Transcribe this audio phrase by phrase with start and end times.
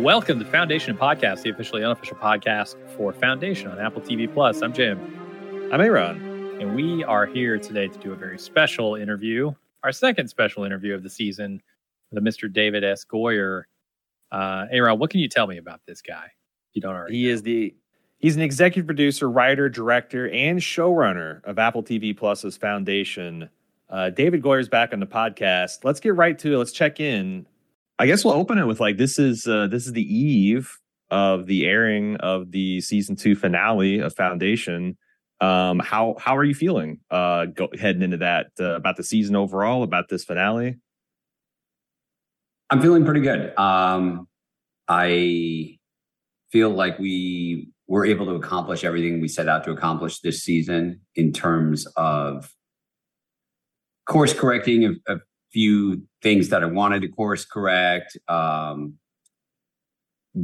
[0.00, 4.62] Welcome to Foundation Podcast, the officially unofficial podcast for Foundation on Apple TV Plus.
[4.62, 4.98] I'm Jim.
[5.70, 6.58] I'm Aaron.
[6.58, 9.52] And we are here today to do a very special interview,
[9.84, 11.60] our second special interview of the season
[12.10, 12.50] with Mr.
[12.50, 13.04] David S.
[13.04, 13.64] Goyer.
[14.32, 16.28] Uh, Aaron, what can you tell me about this guy?
[16.72, 17.18] You don't already.
[17.18, 17.34] He know.
[17.34, 17.74] is the
[18.20, 23.50] he's an executive producer, writer, director, and showrunner of Apple TV Plus's Foundation.
[23.90, 25.84] Uh, David Goyer's back on the podcast.
[25.84, 26.56] Let's get right to it.
[26.56, 27.44] Let's check in
[28.00, 30.74] I guess we'll open it with like this is uh, this is the eve
[31.10, 34.96] of the airing of the season two finale of Foundation.
[35.42, 39.36] Um, how how are you feeling uh, go, heading into that uh, about the season
[39.36, 40.78] overall, about this finale?
[42.70, 43.54] I'm feeling pretty good.
[43.58, 44.26] Um,
[44.88, 45.76] I
[46.50, 51.02] feel like we were able to accomplish everything we set out to accomplish this season
[51.16, 52.50] in terms of
[54.06, 55.16] course correcting a
[55.52, 58.94] few things that I wanted to course correct, um,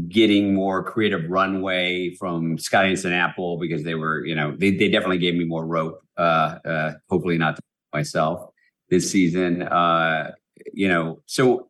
[0.09, 4.89] getting more creative runway from Skydance and Apple because they were, you know, they, they
[4.89, 6.01] definitely gave me more rope.
[6.17, 7.59] Uh, uh, hopefully not
[7.93, 8.51] myself
[8.91, 9.63] this season.
[9.63, 10.33] Uh,
[10.73, 11.69] you know, so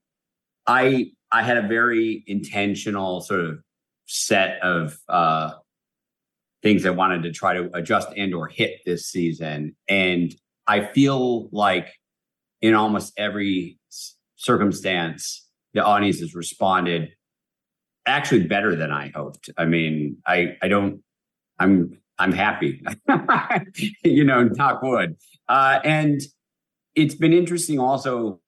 [0.67, 3.59] I I had a very intentional sort of
[4.07, 5.53] set of uh,
[6.63, 10.35] things I wanted to try to adjust and or hit this season, and
[10.67, 11.89] I feel like
[12.61, 13.79] in almost every
[14.37, 17.11] circumstance, the audience has responded
[18.07, 19.51] actually better than I hoped.
[19.59, 21.03] I mean, I I don't
[21.59, 22.83] I'm I'm happy,
[24.05, 25.17] you know, knock wood.
[25.49, 26.21] Uh, and
[26.95, 28.41] it's been interesting also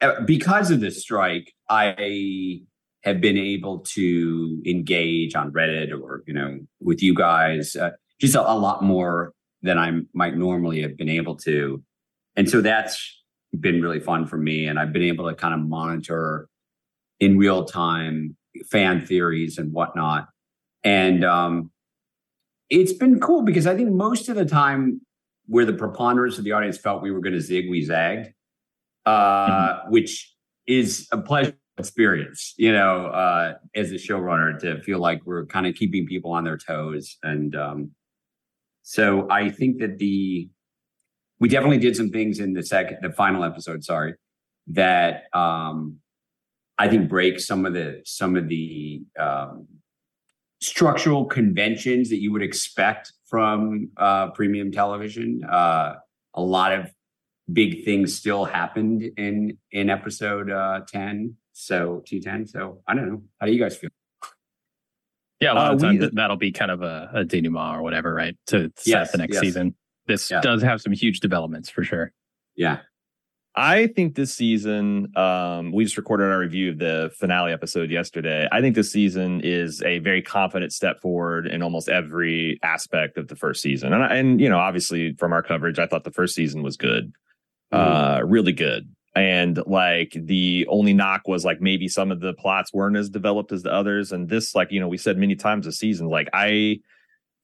[0.00, 1.52] uh, because of this strike.
[1.68, 2.60] I
[3.02, 7.90] have been able to engage on Reddit or you know with you guys uh,
[8.20, 11.82] just a, a lot more than I might normally have been able to,
[12.36, 13.22] and so that's
[13.58, 14.66] been really fun for me.
[14.66, 16.48] And I've been able to kind of monitor
[17.20, 18.36] in real time
[18.70, 20.28] fan theories and whatnot.
[20.84, 21.70] And um,
[22.70, 25.00] it's been cool because I think most of the time
[25.46, 28.28] where the preponderance of the audience felt we were going to zig, we zagged,
[29.04, 29.92] uh, mm-hmm.
[29.92, 30.34] which
[30.66, 35.66] is a pleasure experience, you know, uh, as a showrunner to feel like we're kind
[35.66, 37.16] of keeping people on their toes.
[37.22, 37.90] And um,
[38.82, 40.48] so I think that the
[41.38, 43.84] we definitely did some things in the second, the final episode.
[43.84, 44.14] Sorry,
[44.68, 45.98] that um,
[46.78, 49.66] I think break some of the some of the um,
[50.60, 55.44] structural conventions that you would expect from uh, premium television.
[55.44, 55.96] Uh,
[56.34, 56.90] a lot of
[57.52, 61.36] big things still happened in in episode uh, ten.
[61.52, 62.46] So T ten.
[62.46, 63.22] So I don't know.
[63.40, 63.90] How do you guys feel?
[65.40, 67.82] Yeah, a lot of uh, times we, that'll be kind of a, a denouement or
[67.82, 68.34] whatever, right?
[68.46, 69.42] To, set yes, the next yes.
[69.42, 69.74] season
[70.06, 70.40] this yeah.
[70.40, 72.12] does have some huge developments for sure.
[72.54, 72.78] Yeah.
[73.58, 78.46] I think this season, um, we just recorded our review of the finale episode yesterday.
[78.52, 83.28] I think this season is a very confident step forward in almost every aspect of
[83.28, 83.94] the first season.
[83.94, 87.14] And, and you know, obviously from our coverage, I thought the first season was good,
[87.72, 87.76] mm-hmm.
[87.76, 88.94] uh, really good.
[89.14, 93.52] And like the only knock was like maybe some of the plots weren't as developed
[93.52, 94.12] as the others.
[94.12, 96.80] And this, like, you know, we said many times this season, like I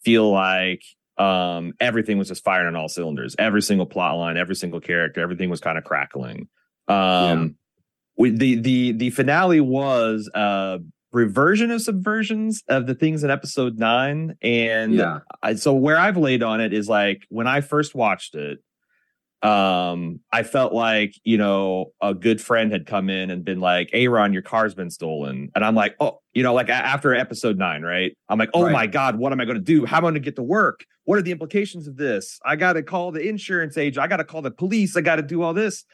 [0.05, 0.83] feel like
[1.19, 3.37] um, everything was just firing on all cylinders.
[3.39, 6.49] Every single plot line, every single character, everything was kind of crackling.
[6.89, 7.57] Um,
[8.17, 8.31] yeah.
[8.31, 10.81] the the the finale was a
[11.13, 15.21] reversion of subversions of the things in episode nine, and yeah.
[15.43, 18.59] I, so where I've laid on it is like when I first watched it,
[19.43, 23.91] um, I felt like, you know, a good friend had come in and been like,
[23.93, 25.51] Aaron, your car's been stolen.
[25.57, 28.17] And I'm like, oh, you know, like after episode nine, right?
[28.29, 28.73] I'm like, oh right.
[28.73, 29.85] my God, what am I going to do?
[29.85, 30.85] How am I going to get to work?
[31.05, 32.39] What are the implications of this?
[32.45, 34.03] I got to call the insurance agent.
[34.03, 34.97] I got to call the police.
[34.97, 35.85] I got to do all this.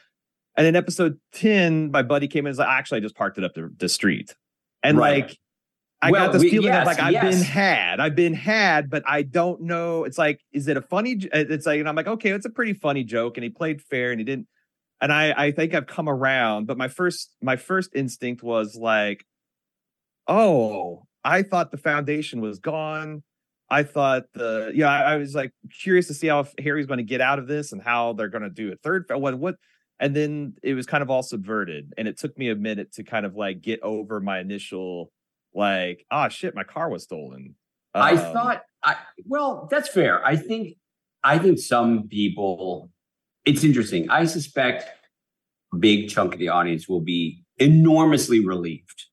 [0.55, 3.39] And in episode 10, my buddy came in and was like, actually, I just parked
[3.39, 4.35] it up the, the street.
[4.83, 5.23] And right.
[5.23, 5.39] like,
[6.01, 7.35] I well, got this we, feeling yes, of like I've yes.
[7.35, 10.05] been had, I've been had, but I don't know.
[10.05, 11.17] It's like, is it a funny?
[11.33, 14.11] It's like, and I'm like, okay, it's a pretty funny joke, and he played fair,
[14.11, 14.47] and he didn't.
[15.01, 19.25] And I, I think I've come around, but my first, my first instinct was like,
[20.27, 23.23] oh, I thought the foundation was gone.
[23.69, 27.03] I thought the yeah, I, I was like curious to see how Hari's going to
[27.03, 29.05] get out of this and how they're going to do a third.
[29.09, 29.55] What what
[29.99, 33.03] and then it was kind of all subverted and it took me a minute to
[33.03, 35.11] kind of like get over my initial
[35.53, 37.55] like oh shit my car was stolen
[37.95, 40.75] um, i thought i well that's fair i think
[41.23, 42.89] i think some people
[43.45, 44.89] it's interesting i suspect
[45.73, 49.05] a big chunk of the audience will be enormously relieved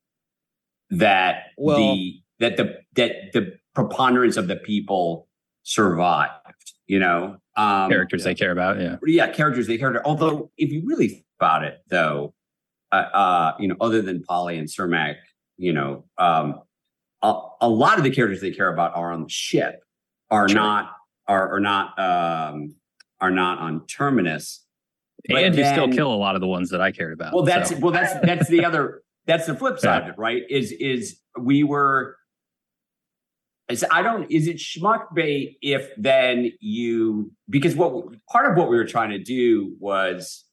[0.90, 5.28] that well, the that the that the preponderance of the people
[5.62, 6.32] survived
[6.86, 8.78] you know um, characters they care about.
[8.80, 10.04] Yeah, yeah, characters they care about.
[10.04, 12.34] Although, if you really think about it, though,
[12.92, 15.16] uh, uh, you know, other than Poly and Sermak,
[15.56, 16.62] you know, um,
[17.22, 19.80] a, a, lot of the characters they care about are on the ship,
[20.30, 20.56] are sure.
[20.56, 20.92] not
[21.26, 22.74] are are not um,
[23.20, 24.64] are not on terminus.
[25.28, 27.34] And you still kill a lot of the ones that I cared about.
[27.34, 27.78] Well, that's so.
[27.78, 30.08] well, that's that's the other that's the flip side yeah.
[30.10, 30.42] of it, right?
[30.48, 32.16] Is is we were
[33.68, 38.68] is I don't is it schmuck bait if then you because what part of what
[38.68, 40.44] we were trying to do was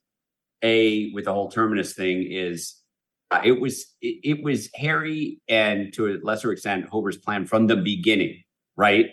[0.63, 2.75] a with the whole terminus thing is
[3.43, 7.75] it was it, it, was Hari and to a lesser extent Hober's plan from the
[7.75, 8.43] beginning,
[8.75, 9.11] right?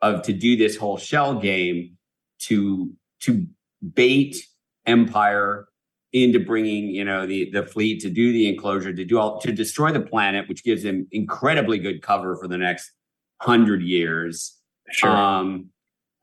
[0.00, 1.96] Of to do this whole shell game
[2.42, 3.46] to to
[3.94, 4.36] bait
[4.86, 5.68] Empire
[6.12, 9.52] into bringing you know the the fleet to do the enclosure to do all to
[9.52, 12.92] destroy the planet, which gives them incredibly good cover for the next
[13.40, 14.56] hundred years.
[14.90, 15.10] Sure.
[15.10, 15.70] Um,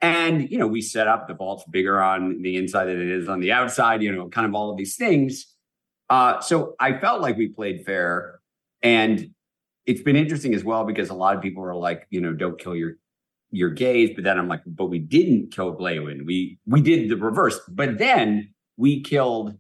[0.02, 3.30] and you know, we set up the vault's bigger on the inside than it is
[3.30, 4.02] on the outside.
[4.02, 5.55] You know, kind of all of these things.
[6.10, 8.40] Uh, so I felt like we played fair,
[8.82, 9.32] and
[9.86, 12.60] it's been interesting as well because a lot of people are like, you know, don't
[12.60, 12.96] kill your
[13.52, 16.26] your gays, but then I'm like, but we didn't kill Glawen.
[16.26, 19.58] We we did the reverse, but then we killed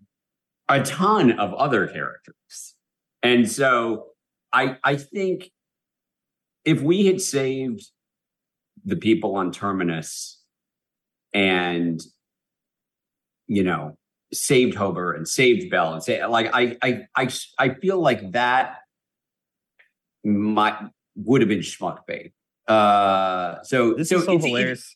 [0.70, 2.76] a ton of other characters,
[3.24, 4.08] and so
[4.54, 5.52] I I think
[6.66, 7.90] if we had saved
[8.84, 10.42] the people on Terminus
[11.34, 12.02] and,
[13.48, 13.98] you know,
[14.36, 18.78] saved Hober and saved Bel and say like I I I I feel like that
[20.24, 20.78] might
[21.16, 22.34] would have been schmuck bait.
[22.68, 24.96] Uh so this so is so hilarious.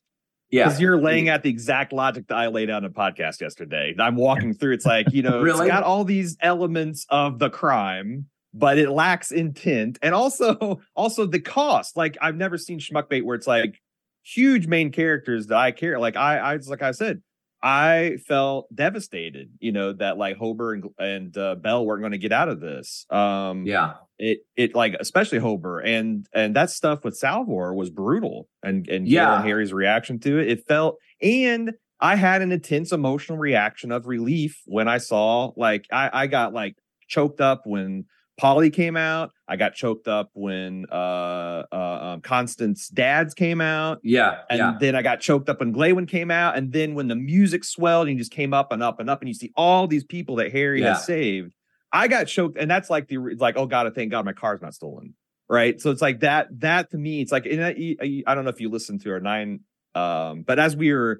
[0.52, 0.66] Yeah.
[0.66, 3.94] Because you're laying out the exact logic that I laid out in a podcast yesterday.
[4.00, 4.74] I'm walking through.
[4.74, 5.68] It's like, you know, really?
[5.68, 11.26] it's got all these elements of the crime but it lacks intent and also also
[11.26, 11.96] the cost.
[11.96, 13.80] Like I've never seen schmuckbait where it's like
[14.24, 16.00] huge main characters that I care.
[16.00, 17.22] Like I, I like I said,
[17.62, 19.52] I felt devastated.
[19.60, 22.60] You know that like Hober and, and uh, Bel weren't going to get out of
[22.60, 23.06] this.
[23.10, 28.48] Um, yeah, it it like especially Hober and and that stuff with Salvor was brutal.
[28.64, 31.74] And and yeah, and Hari's reaction to it, it felt and.
[32.02, 36.54] I had an intense emotional reaction of relief when I saw like I, I got
[36.54, 36.78] like
[37.10, 38.06] choked up when
[38.40, 39.32] Poly came out.
[39.50, 44.00] I got choked up when uh, uh, um, Constance Dads came out.
[44.02, 44.44] Yeah.
[44.50, 44.78] And yeah.
[44.80, 46.58] then I got choked up when Glawen came out.
[46.58, 49.22] And then when the music swelled and you just came up and up and up,
[49.22, 50.94] and you see all these people that Hari yeah.
[50.94, 51.54] has saved,
[51.92, 52.58] I got choked.
[52.58, 55.16] And that's like the, like, oh God, I thank God my car's not stolen.
[55.50, 55.82] Right.
[55.82, 58.70] So it's like that, that to me, it's like, I, I don't know if you
[58.70, 59.62] listened to our nine,
[59.96, 61.20] um, but as we were,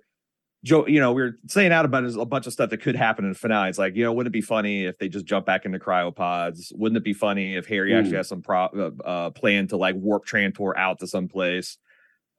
[0.64, 3.24] Joe, you know, we were saying out about a bunch of stuff that could happen
[3.24, 3.70] in the finale.
[3.70, 6.74] It's like, you know, wouldn't it be funny if they just jump back into cryopods?
[6.76, 9.96] Wouldn't it be funny if Hari actually has some pro- uh, uh, plan to like
[9.96, 11.78] warp Trantor out to some place?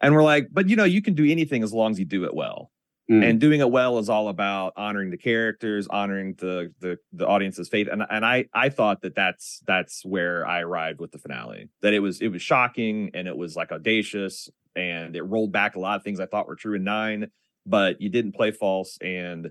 [0.02, 2.24] And we're like, but you know, you can do anything as long as you do
[2.24, 2.70] it well.
[3.10, 3.28] Mm.
[3.28, 7.68] And doing it well is all about honoring the characters, honoring the the the audience's
[7.68, 7.88] faith.
[7.90, 11.70] And and I I thought that that's that's where I arrived with the finale.
[11.82, 15.74] That it was it was shocking and it was like audacious and it rolled back
[15.74, 17.30] a lot of things I thought were true in nine
[17.66, 19.50] but you didn't play false and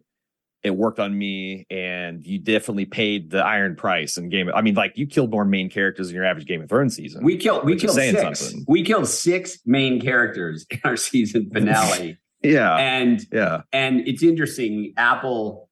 [0.63, 4.75] it worked on me and you definitely paid the iron price in game i mean
[4.75, 7.23] like you killed more main characters in your average game of thrones season.
[7.23, 8.39] We killed we killed six.
[8.39, 8.65] something.
[8.67, 12.17] we killed six main characters in our season finale.
[12.41, 12.77] Yeah.
[12.77, 13.63] And yeah.
[13.73, 15.69] and it's interesting apple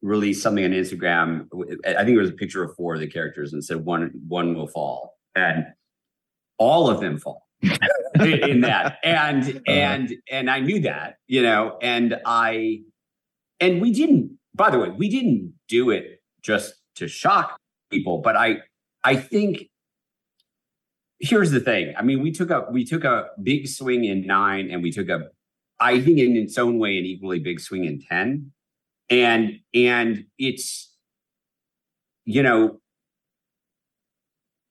[0.00, 1.46] released something on instagram
[1.86, 4.54] i think it was a picture of four of the characters and said one one
[4.54, 5.18] will fall.
[5.36, 5.66] And
[6.56, 7.49] all of them fall
[8.20, 8.98] in that.
[9.02, 9.60] And uh-huh.
[9.66, 12.80] and and i knew that you know and i
[13.60, 17.58] and we didn't by the way we didn't do it just to shock
[17.90, 18.58] people but i
[19.04, 19.70] i think
[21.20, 21.94] here's the thing.
[21.96, 25.08] I mean we took a we took a big swing in nine and we took
[25.08, 25.28] a
[25.78, 28.52] i think in its own way an equally big swing in 10
[29.10, 30.92] and and it's
[32.24, 32.79] you know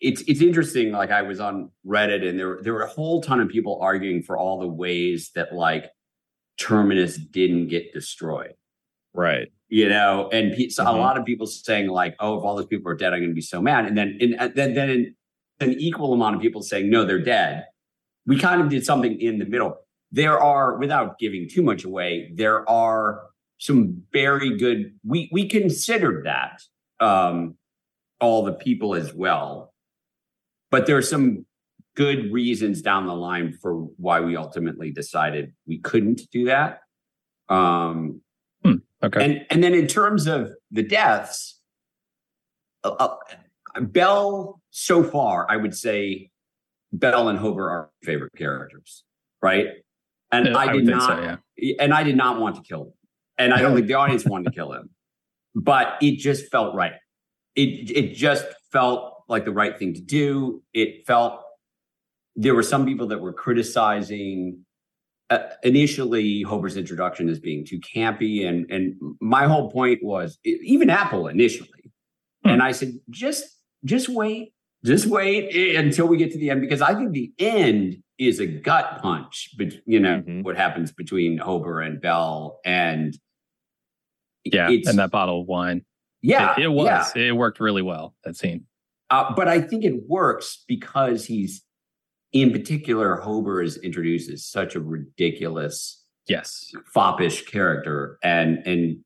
[0.02, 0.92] it's it's interesting.
[0.92, 4.24] Like I was on Reddit, and there there were a whole ton of people arguing
[4.24, 5.92] for all the ways that like
[6.58, 8.54] Terminus didn't get destroyed.
[9.14, 9.52] Right.
[9.68, 10.96] You know, and pe- so mm-hmm.
[10.96, 13.30] a lot of people saying like, "Oh, if all those people are dead, I'm going
[13.30, 15.16] to be so mad." And then, and then, then
[15.60, 17.66] an equal amount of people saying, "No, they're dead."
[18.30, 19.76] we kind of did something in the middle.
[20.12, 23.24] There are, without giving too much away, there are
[23.58, 24.94] some very good.
[25.04, 26.62] We we considered that
[27.00, 27.56] um,
[28.22, 29.69] all the people as well,
[30.72, 31.46] but there are some
[31.96, 36.82] good reasons down the line for why we ultimately decided we couldn't do that.
[37.50, 38.22] Um,
[38.64, 41.60] hmm, okay, and and then in terms of the deaths,
[42.84, 46.30] uh, uh, Bel so far, I would say
[46.94, 49.04] Bel and Hober are favorite characters,
[49.42, 49.68] right?
[50.32, 51.38] And Yeah, I I did not, so,
[51.80, 52.94] and I did not want to kill him,
[53.38, 54.92] and I don't think the audience wanted to kill him,
[55.56, 56.94] but it just felt right.
[57.56, 60.62] It it just felt like the right thing to do.
[60.74, 61.42] It felt
[62.36, 64.66] there were some people that were criticizing
[65.30, 70.90] uh, initially Hober's introduction as being too campy, and and my whole point was even
[70.90, 71.70] Apple initially,
[72.44, 72.50] Hmm.
[72.52, 73.46] and I said just
[73.86, 77.32] just wait, just wait eh, until we get to the end because I think the
[77.38, 80.44] end is a gut punch, but you know Mhm.
[80.44, 83.16] what happens between Hober and Bel, and
[84.46, 85.86] yeah, it's, and that bottle of wine.
[86.24, 87.16] yeah, it, it was.
[87.16, 87.22] yeah.
[87.28, 88.16] It worked really well.
[88.24, 88.66] That scene.
[89.10, 91.64] Uh, but I think it works because he's,
[92.32, 96.72] in particular, Hober is introduced as such a ridiculous, Yes.
[96.94, 99.04] foppish character, and and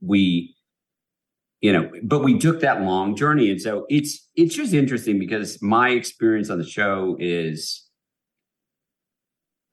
[0.00, 0.56] we,
[1.60, 5.62] you know, but we took that long journey, and so it's it's just interesting because
[5.62, 7.82] my experience on the show is.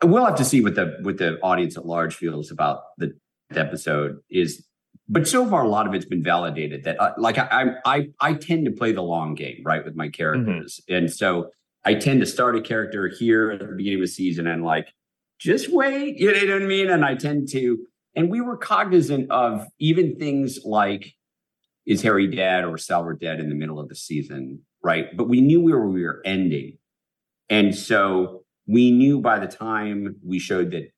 [0.03, 3.18] We'll have to see what the what the audience at large feels about the
[3.56, 4.65] episode is
[5.07, 7.48] but so far a lot of it's been validated that uh, like I,
[7.86, 10.81] I i i tend to play the long game right with my characters.
[10.89, 11.50] And so
[11.86, 14.88] i tend to start a character here at the beginning of a season and like
[15.39, 16.89] just wait you know what i mean?
[16.89, 17.79] And i tend to
[18.15, 21.13] and we were cognizant of even things like
[21.86, 25.15] is hari dead or salvor dead in the middle of the season right?
[25.15, 26.77] But we knew where we were ending.
[27.50, 30.89] And so we knew by the time we showed that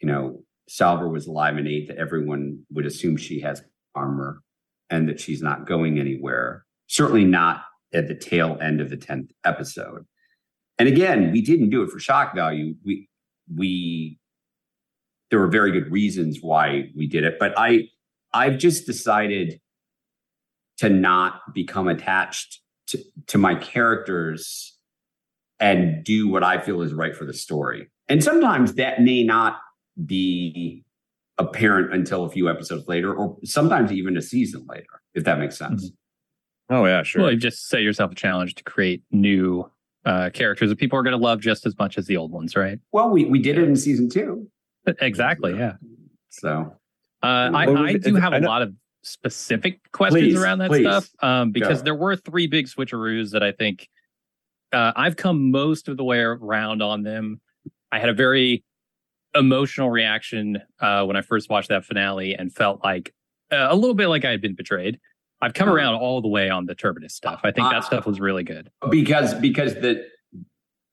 [0.00, 3.62] you know Salvor was alive in eight, that everyone would assume she has
[3.94, 4.42] armor
[4.90, 6.64] and that she's not going anywhere.
[6.88, 10.06] Certainly not at the tail end of the 10th episode.
[10.78, 12.74] And again, we didn't do it for shock value.
[12.84, 13.08] We
[13.54, 14.18] we
[15.30, 17.88] there were very good reasons why we did it, but I
[18.34, 19.60] I've just decided
[20.78, 24.76] to not become attached to, to my characters
[25.58, 27.88] and do what I feel is right for the story.
[28.08, 29.58] And sometimes that may not
[30.04, 30.84] be
[31.38, 35.56] apparent until a few episodes later, or sometimes even a season later, if that makes
[35.56, 35.90] sense.
[36.68, 37.22] Oh yeah, sure.
[37.22, 39.70] Well, you just set yourself a challenge to create new
[40.04, 42.56] uh, characters that people are going to love just as much as the old ones,
[42.56, 42.78] right?
[42.92, 44.48] Well, we, we did it in season two.
[45.00, 45.56] Exactly.
[45.56, 45.74] Yeah.
[46.30, 46.72] So
[47.22, 48.72] Uh, I, I do have I a know- lot of
[49.02, 50.82] specific questions Please, around that please.
[50.82, 51.84] stuff um, because Go.
[51.84, 53.88] there were three big switcheroos that I think
[54.72, 57.40] uh, I've come most of the way around on them.
[57.92, 58.64] I had a very
[59.36, 63.12] emotional reaction uh, when I first watched that finale and felt like
[63.52, 64.98] uh, a little bit like I had been betrayed.
[65.42, 65.76] I've come Uh-huh.
[65.76, 67.40] around all the way on the Terminus stuff.
[67.44, 68.70] I think that stuff was really good.
[68.90, 70.04] because because the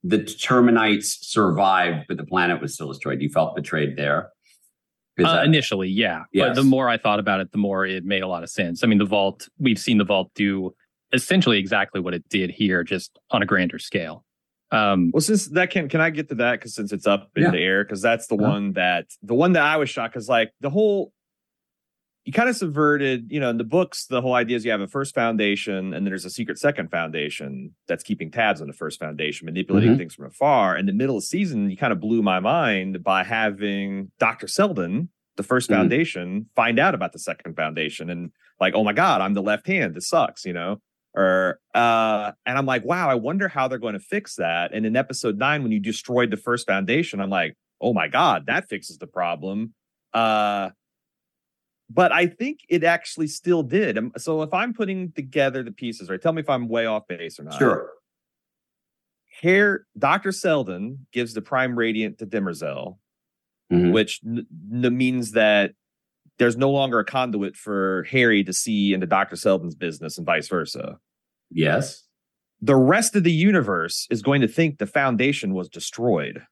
[0.05, 3.21] the Terminites survived, but the planet was still destroyed.
[3.21, 4.29] You felt betrayed there.
[5.17, 6.23] Uh, that- initially, yeah.
[6.33, 8.83] But the more I thought about it, the more it made a lot of sense.
[8.83, 10.73] I mean, the vault, we've seen the vault do
[11.13, 14.25] essentially exactly what it did here, just on a grander scale.
[14.73, 17.43] Um, Well, since that can can I get to that because since it's up in
[17.43, 17.51] Yeah.
[17.51, 18.49] the air because that's the Uh-huh.
[18.51, 21.13] one that the one that I was shocked because like the whole
[22.25, 24.81] you kind of subverted you know in the books the whole idea is you have
[24.81, 28.73] a first foundation and then there's a secret second foundation that's keeping tabs on the
[28.73, 29.97] first foundation manipulating Mhm.
[29.97, 30.75] things from afar.
[30.77, 34.47] In the middle of the season, you kind of blew my mind by having Doctor
[34.47, 35.73] Seldon, the 1st Mhm.
[35.75, 39.67] foundation, find out about the second foundation and like oh my god I'm the left
[39.67, 40.81] hand this sucks you know
[41.15, 44.85] or uh and i'm like wow i wonder how they're going to fix that and
[44.85, 48.67] in episode 9 when you destroyed the first foundation i'm like oh my god that
[48.67, 49.73] fixes the problem
[50.13, 50.69] uh
[51.89, 56.09] but i think it actually still did Um, so if i'm putting together the pieces
[56.09, 57.91] right tell me if i'm way off base or not sure.
[59.41, 62.97] here dr seldon gives the prime radiant to demerzel
[63.71, 63.91] Mhm.
[63.93, 65.73] which n- n- means that
[66.39, 70.47] there's no longer a conduit for hari to see into dr seldon's business and vice
[70.47, 70.97] versa
[71.51, 72.03] Yes.
[72.61, 76.43] the rest of the universe is going to think the foundation was destroyed.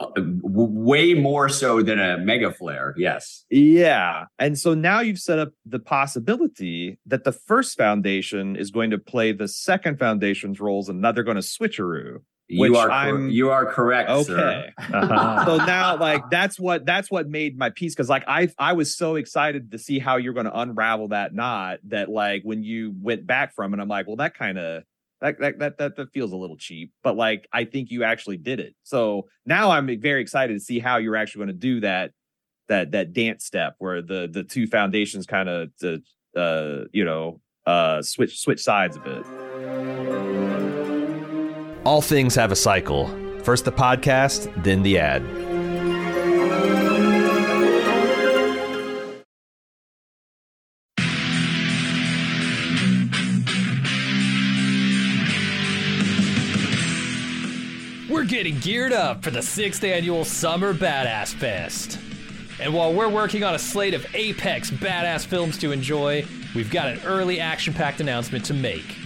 [0.00, 2.94] Uh, Way more so than a mega flare.
[2.96, 3.44] Yes.
[3.50, 4.24] Yeah.
[4.38, 8.98] And so now you've set up the possibility that the first foundation is going to
[8.98, 12.18] play the second foundation's roles and now they're going to switcheroo.
[12.48, 14.22] You are I'm- you are correct, Okay.
[14.24, 14.70] sir.
[14.78, 15.44] Uh-huh.
[15.44, 18.96] so now like that's what that's what made my piece because like I I was
[18.96, 22.94] so excited to see how you're going to unravel that knot that like when you
[23.02, 24.84] went back from it, I'm like, well, that kind of
[25.20, 28.36] That, that that that that feels a little cheap, but like I think you actually
[28.36, 28.74] did it.
[28.84, 32.12] So now I'm very excited to see how you're actually going to do that
[32.68, 35.70] that that dance step where the the two foundations kind of
[36.36, 39.24] uh you know uh switch switch sides a bit.
[41.86, 43.06] All things have a cycle.
[43.44, 45.22] First the podcast, then the ad.
[58.10, 62.00] We're getting geared up for the sixth annual Summer Badass Fest.
[62.60, 66.88] And while we're working on a slate of apex badass films to enjoy, we've got
[66.88, 69.05] an early action packed announcement to make.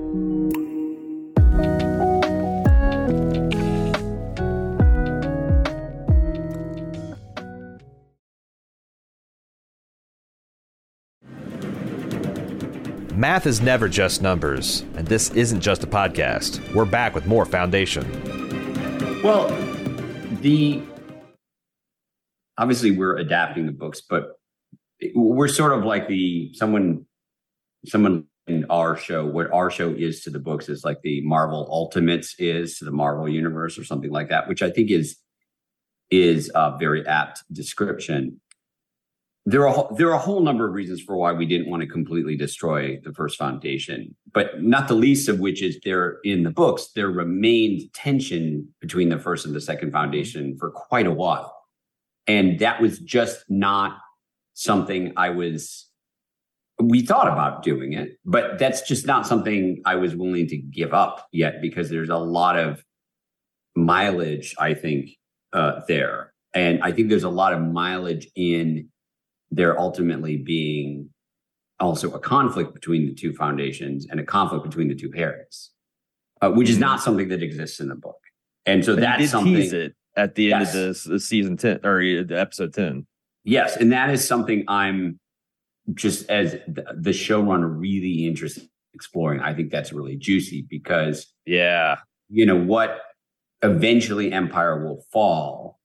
[13.21, 16.73] Math is never just numbers, and this isn't just a podcast.
[16.73, 18.01] We're back with more foundation.
[19.21, 19.47] Well,
[20.41, 20.81] the
[22.57, 24.39] obviously we're adapting the books, but
[25.13, 27.05] we're sort of like the someone
[27.85, 31.67] someone in our show what our show is to the books is like the Marvel
[31.69, 35.17] Ultimates is to the Marvel universe or something like that, which I think is
[36.09, 38.41] is a very apt description.
[39.45, 41.87] There are there are a whole number of reasons for why we didn't want to
[41.87, 46.51] completely destroy the first foundation, but not the least of which is there in the
[46.51, 51.55] books there remained tension between the first and the second foundation for quite a while,
[52.27, 53.97] and that was just not
[54.53, 55.87] something I was.
[56.79, 60.93] We thought about doing it, but that's just not something I was willing to give
[60.93, 62.83] up yet because there's a lot of
[63.75, 65.11] mileage, I think,
[65.53, 66.33] uh, there.
[66.53, 68.89] and I think there's a lot of mileage in
[69.51, 71.09] there ultimately being
[71.79, 75.71] also a conflict between the two foundations and a conflict between the two parents,
[76.41, 78.17] uh, which is not something that exists in the book.
[78.65, 79.53] And so But that's something.
[79.55, 80.75] tease it at the end Yes.
[80.75, 83.07] of this, this season ten or the episode ten.
[83.43, 85.19] Yes, and that is something I'm
[85.95, 89.39] just as the, the showrunner really interested in exploring.
[89.41, 91.97] I think that's really juicy because Yeah,
[92.29, 93.01] you know what
[93.63, 95.79] eventually empire will fall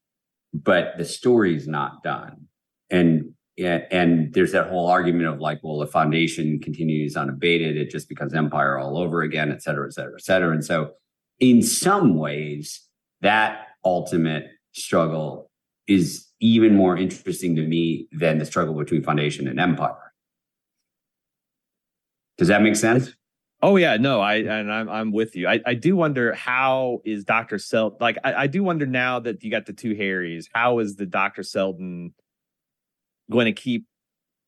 [0.54, 2.46] but the story's not done
[2.88, 7.90] and yeah, and there's that whole argument of like well the foundation continues unabated it
[7.90, 10.52] just becomes empire all over again et cetera et cetera et cetera.
[10.52, 10.92] And so
[11.40, 12.82] in some ways
[13.22, 15.50] that ultimate struggle
[15.86, 20.12] is even more interesting to me than the struggle between foundation and empire.
[22.36, 23.14] Does that make sense?
[23.62, 25.48] Oh yeah, no, I and I'm I'm with you.
[25.48, 29.42] I, I do wonder how is Doctor Sel like I, I do wonder now that
[29.42, 32.12] you got the two Harrys, how is the Doctor Seldon
[33.30, 33.86] going to keep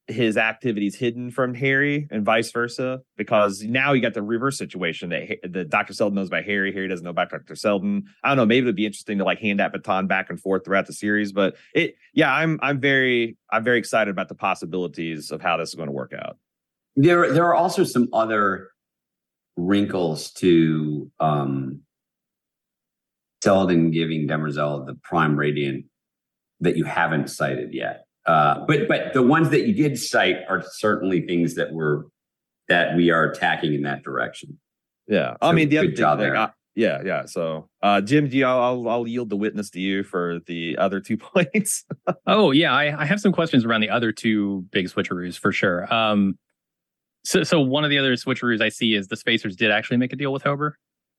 [0.06, 3.02] his activities hidden from Hari and vice versa?
[3.16, 6.88] Because now you got the reverse situation that the Doctor Seldon knows about Hari, Hari
[6.88, 8.04] doesn't know about Doctor Seldon.
[8.24, 10.64] I don't know, maybe it'd be interesting to like hand that baton back and forth
[10.64, 15.30] throughout the series, but it yeah, I'm I'm very I'm very excited about the possibilities
[15.30, 16.38] of how this is going to work out.
[16.96, 18.70] there there are also some other
[19.56, 21.82] wrinkles to um
[23.42, 25.84] Seldon giving Demerzel the prime radiant
[26.60, 28.08] that you haven't cited yet.
[28.28, 32.06] Uh, but but the ones that you did cite are certainly things that were
[32.68, 34.58] that we are attacking in that direction.
[35.06, 36.36] Yeah, I So mean the good other job like, there.
[36.36, 37.24] uh, yeah, yeah.
[37.24, 41.00] So, uh, Jim, do you, I'll I'll yield the witness to you for the other
[41.00, 41.84] two points.
[42.26, 45.92] Oh yeah, I, I have some questions around the other two big switcheroos for sure.
[45.92, 46.38] Um,
[47.24, 50.12] so so one of the other switcheroos I see is the Spacers did actually make
[50.12, 50.72] a deal with Hober.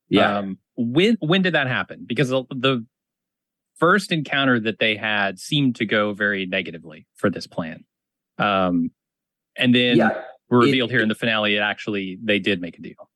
[0.08, 0.38] Yeah.
[0.38, 2.04] Um, when when did that happen?
[2.06, 2.86] Because the, the
[3.80, 7.84] first encounter that they had seemed to go very negatively for this plan.
[8.38, 8.90] Um,
[9.56, 10.22] and then yeah.
[10.48, 13.10] we're it- revealed here in the finale, it actually they did make a deal.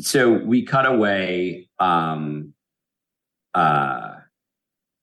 [0.00, 2.52] so we cut away um
[3.54, 4.14] uh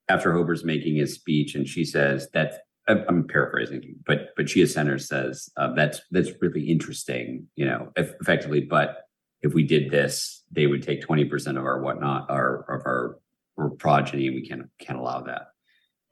[0.08, 4.98] after Hober's making his speech and she says that I'm paraphrasing, but but Chia Center
[4.98, 8.62] says uh, that's that's really interesting, you know, eff- effectively.
[8.62, 9.10] But
[9.42, 13.20] if we did this, they would take twenty percent of our whatnot, our of our,
[13.58, 15.48] our progeny, and we can't can't allow that.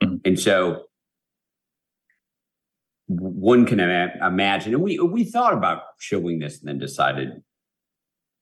[0.03, 0.21] Mhm.
[0.25, 0.85] And so
[3.07, 7.43] one can ima- imagine, and we we thought about showing this and then decided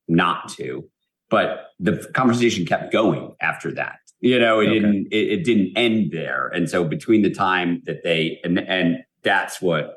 [0.08, 0.88] not to.
[1.30, 3.96] But the conversation kept going after that.
[4.20, 4.74] You know, it Okay.
[4.80, 6.48] didn't it, it didn't end there.
[6.48, 9.96] And so between the time that they and and that's what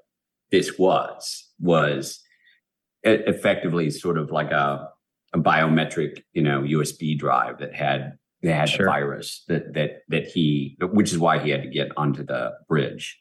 [0.52, 2.24] this was was
[3.04, 4.90] effectively sort of like a,
[5.34, 8.86] a biometric, you know, USB drive that had that had Sure.
[8.86, 12.52] the virus that that that he which is why he had to get onto the
[12.68, 13.20] bridge.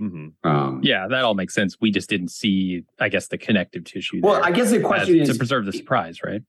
[0.00, 0.28] mm-hmm.
[0.48, 1.76] Um Yeah, that all makes sense.
[1.80, 4.20] We just didn't see, I guess, the connective tissue.
[4.22, 6.42] Well, I guess the as- question is to preserve the surprise, right?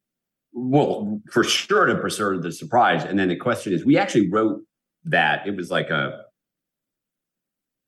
[0.57, 3.03] well, for sure to preserve the surprise.
[3.03, 4.61] And then the question is, we actually wrote
[5.03, 5.45] that.
[5.45, 6.23] It was like a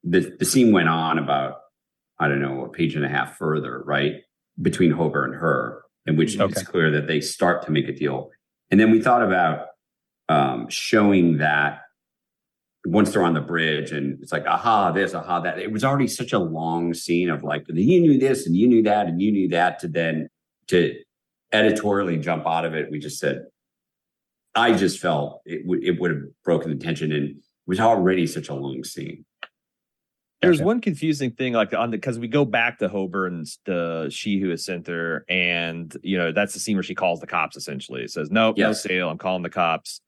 [0.03, 1.59] the the scene went on about
[2.19, 4.15] I don't know a page and a half further, right
[4.61, 6.51] between Hober and her, in which Okay.
[6.51, 8.31] it's clear that they start to make a deal.
[8.71, 9.67] And then we thought about
[10.29, 11.81] um, showing that
[12.85, 16.07] once they're on the bridge and it's like aha this aha that it was already
[16.07, 19.31] such a long scene of like you knew this and you knew that and you
[19.31, 20.29] knew that to then
[20.67, 20.93] to
[21.51, 23.43] editorially jump out of it we just said
[24.55, 27.35] i just felt it would it would have broken the tension and it
[27.65, 29.25] was already such a long scene
[30.41, 30.67] There's Gotcha.
[30.67, 34.39] one confusing thing, like on the because we go back to Hober and the she
[34.39, 37.57] who is center, and you know that's the scene where she calls the cops.
[37.57, 39.09] Essentially, it says, "Nope, no sale.
[39.09, 39.99] I'm calling the cops."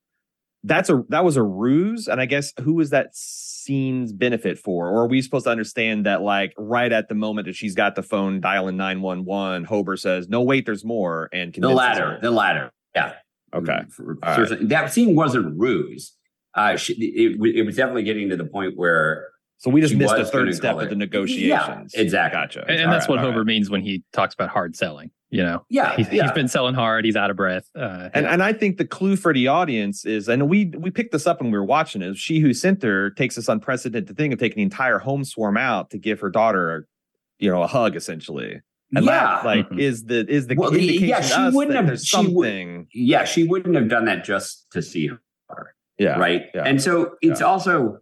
[0.64, 4.90] That's a that was a ruse, and I guess who was that scene's benefit for?
[4.90, 7.96] Or are we supposed to understand that, like, right at the moment that she's got
[7.96, 11.70] the phone dialing nine one one, Hober says, "No, wait, there's more," and can the
[11.70, 12.20] convinces latter her.
[12.22, 13.14] the latter yeah
[13.54, 16.16] Okay, For- All for- that scene wasn't ruse
[16.56, 19.98] uh she, it, it was definitely getting to the point where so we just She
[19.98, 21.94] missed the was third step of the negotiations.
[21.96, 22.40] Yeah, exactly.
[22.40, 22.62] Gotcha.
[22.68, 23.46] And, and that's right, what all Hober right.
[23.46, 25.12] means when he talks about hard selling.
[25.32, 27.06] You know, yeah he's, yeah he's been selling hard.
[27.06, 27.70] He's out of breath.
[27.76, 28.34] Uh, And yeah.
[28.34, 31.40] and I think the clue for the audience is, and we we picked this up
[31.40, 32.18] when we were watching it.
[32.18, 35.92] She who sent her takes this unprecedented thing of taking the entire home swarm out
[35.92, 36.88] to give her daughter,
[37.38, 38.62] you know, a hug essentially.
[38.96, 39.80] And yeah that, like, Mhm.
[39.80, 43.44] is the is the Well, the- yeah, she wouldn't have- there's she would- yeah she
[43.44, 45.22] wouldn't have done that just to see her
[46.00, 46.64] yeah, right yeah.
[46.66, 47.46] and so it's Yeah.
[47.46, 48.00] also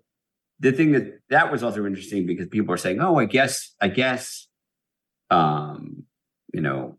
[0.62, 3.90] the thing that that was also interesting because people are saying oh i guess i
[3.90, 4.48] guess
[5.30, 6.04] um
[6.54, 6.98] you know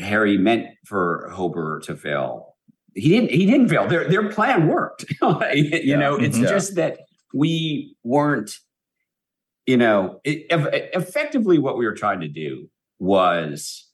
[0.00, 2.46] hari meant for hober to fail
[2.94, 3.86] he didn't he didn't fail.
[3.86, 5.04] Their their plan worked.
[5.22, 5.96] you Yeah.
[5.96, 6.48] know, it's Mhm.
[6.48, 6.98] just that
[7.32, 8.50] we weren't.
[9.66, 13.86] You know, it, eff- effectively, what we were trying to do was,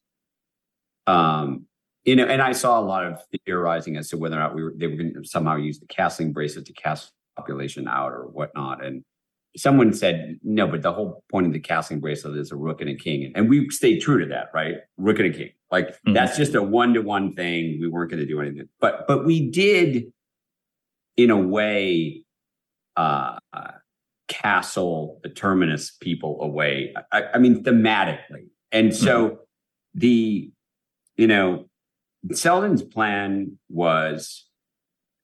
[1.06, 1.66] um,
[2.04, 4.62] you know, and I saw a lot of theorizing as to whether or not we
[4.62, 8.28] were they were going to somehow use the castling bracelet to cast population out or
[8.28, 8.82] whatnot.
[8.82, 9.04] And
[9.56, 12.90] someone said no, but the whole point of the castling bracelet is a rook and
[12.90, 14.76] a king, and we stayed true to that, right?
[14.96, 16.14] Rook and a king, like Mhm.
[16.14, 17.78] that's just a one to one thing.
[17.80, 20.12] We weren't going to do anything, but but we did,
[21.16, 22.24] in a way,
[22.96, 23.38] uh,
[24.28, 26.94] castle the terminus people away.
[27.12, 29.40] I, I mean, thematically, and so
[29.94, 30.50] the,
[31.16, 31.68] you know,
[32.32, 34.46] Seldon's plan was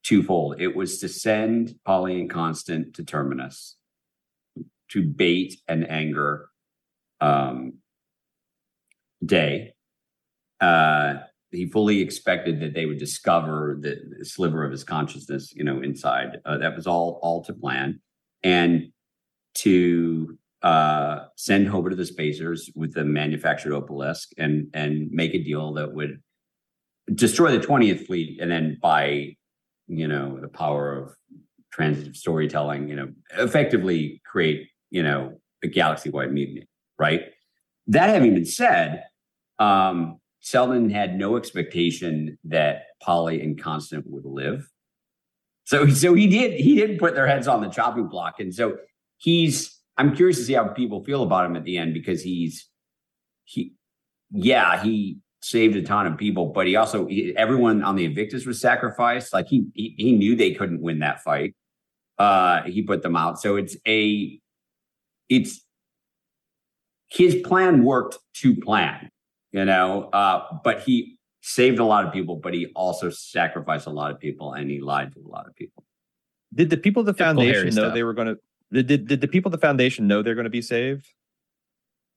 [0.05, 0.61] twofold.
[0.61, 3.77] It was to send Poly and Constant to Terminus
[4.93, 6.49] to bait an anger
[7.21, 7.75] um,
[9.25, 9.75] Day.
[10.61, 11.19] Uh,
[11.53, 15.81] he fully expected that they would discover the, the sliver of his consciousness, you know,
[15.81, 16.41] inside.
[16.45, 18.01] Uh, that was all all to plan,
[18.43, 18.91] and
[19.55, 25.43] to uh, send Hober to the Spacers with the manufactured Opalesque and and make a
[25.43, 26.21] deal that would
[27.15, 29.37] destroy the 20th fleet and then by
[29.89, 31.15] you know the power of
[31.73, 37.23] transitive storytelling you know effectively create you know a galaxy wide mutiny right
[37.89, 39.05] that having been said
[39.59, 44.69] um Seldon had no expectation that Poly and Constant would live
[45.65, 48.77] so so he did he didn't put their heads on the chopping block and so
[49.19, 52.69] he's I'm curious to see how people feel about him at the end because he's
[53.45, 53.75] he
[54.31, 58.47] yeah he saved a ton of people, but he also he, everyone on the Invictus
[58.47, 59.33] was sacrificed.
[59.33, 61.55] Like he, he he knew they couldn't win that fight.
[62.19, 63.41] Uh, he put them out.
[63.41, 64.39] So it's a
[65.37, 65.61] it's
[67.09, 69.11] his plan worked to plan,
[69.53, 70.05] you know.
[70.13, 74.19] Uh, but he saved a lot of people, but he also sacrificed a lot of
[74.21, 75.85] people, and he lied to a lot of people.
[76.55, 77.95] Did the people of the Typical Hari foundation know stuff.
[77.95, 78.37] they were going to?
[78.73, 81.07] Did, did did the people of the foundation know they're going to be saved?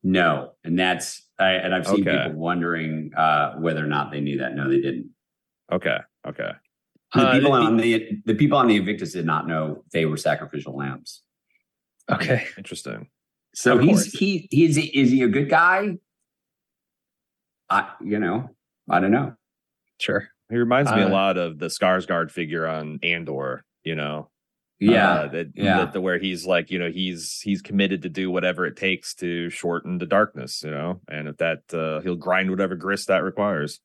[0.03, 2.17] No, and that's I, and I've seen Okay.
[2.25, 4.55] people wondering uh, whether or not they knew that.
[4.55, 5.09] No, they didn't.
[5.71, 5.97] Okay,
[6.27, 6.51] okay.
[7.13, 10.05] The Uh, people the- on the the people on the Invictus did not know they
[10.05, 11.23] were sacrificial lambs.
[12.11, 12.45] Okay.
[12.57, 13.09] Interesting.
[13.53, 14.13] So Of he's course.
[14.13, 15.97] he he's is he a good guy?
[17.69, 18.49] I you know
[18.89, 19.33] I don't know.
[19.99, 20.27] Sure.
[20.49, 23.63] He reminds me a Uh, lot of the Skarsgård figure on Andor.
[23.83, 24.29] You know,
[24.79, 25.77] Yeah, uh, that, yeah.
[25.77, 29.15] that the where he's like, you know, he's he's committed to do whatever it takes
[29.15, 30.61] to shorten the darkness.
[30.63, 33.79] You know, and if that uh, he'll grind whatever grist that requires.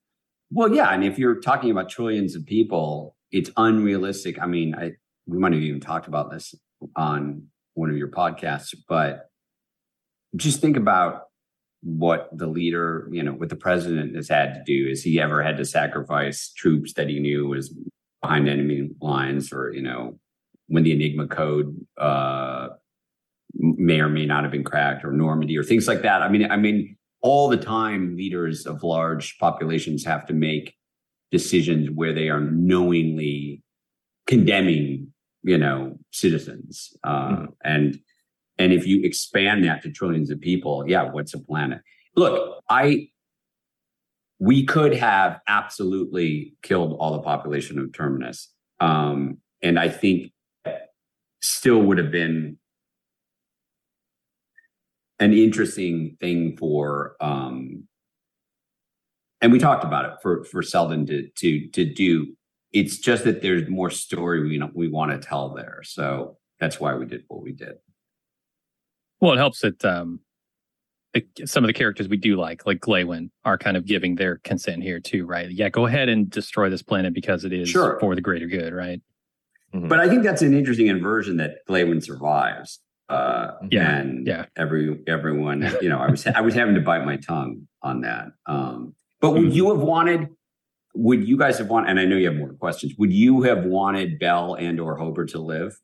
[0.51, 4.39] Well, yeah, and if you're talking about trillions of people, it's unrealistic.
[4.39, 4.91] I mean, I
[5.25, 6.53] we might have even talked about this
[6.95, 9.29] on one of your podcasts, but
[10.35, 11.23] just think about
[11.83, 14.89] what the leader, you know, what the president has had to do.
[14.89, 17.75] Has he ever had to sacrifice troops that he knew was
[18.21, 20.19] behind enemy lines, or you know,
[20.67, 22.69] when the Enigma code uh,
[23.55, 26.21] may or may not have been cracked, or Normandy, or things like that?
[26.21, 30.75] I mean, I mean, all the time leaders of large populations have to make
[31.31, 33.63] decisions where they are knowingly
[34.27, 35.11] condemning
[35.43, 37.47] you know citizens uh, Mhm.
[37.63, 37.99] and
[38.57, 41.81] and if you expand that to trillions of people yeah what's a planet
[42.15, 43.07] look i
[44.39, 50.31] we could have absolutely killed all the population of terminus um and i think
[51.41, 52.57] still would have been
[55.19, 57.87] an interesting thing for um
[59.41, 62.35] and we talked about it for for Seldon to to to do.
[62.73, 66.93] It's just that there's more story we we want to tell there, so that's why
[66.95, 67.73] we did what we did.
[69.19, 70.19] Well, it helps that um,
[71.13, 74.37] the, some of the characters we do like, like Glawen, are kind of giving their
[74.37, 75.49] consent here too, right?
[75.51, 77.99] Yeah, go ahead and destroy this planet because it is Sure.
[77.99, 79.01] for the greater good, right?
[79.73, 82.79] But I think that's an interesting inversion that Glawen survives.
[83.09, 84.45] Uh, Yeah, and yeah.
[84.57, 88.27] every everyone, you know, I was I was having to bite my tongue on that.
[88.47, 89.51] Um, but would Mm-hmm.
[89.51, 90.29] you have wanted?
[90.95, 91.89] Would you guys have wanted?
[91.89, 92.93] And I know you have more questions.
[92.97, 95.77] Would you have wanted Bel and or Hober to live?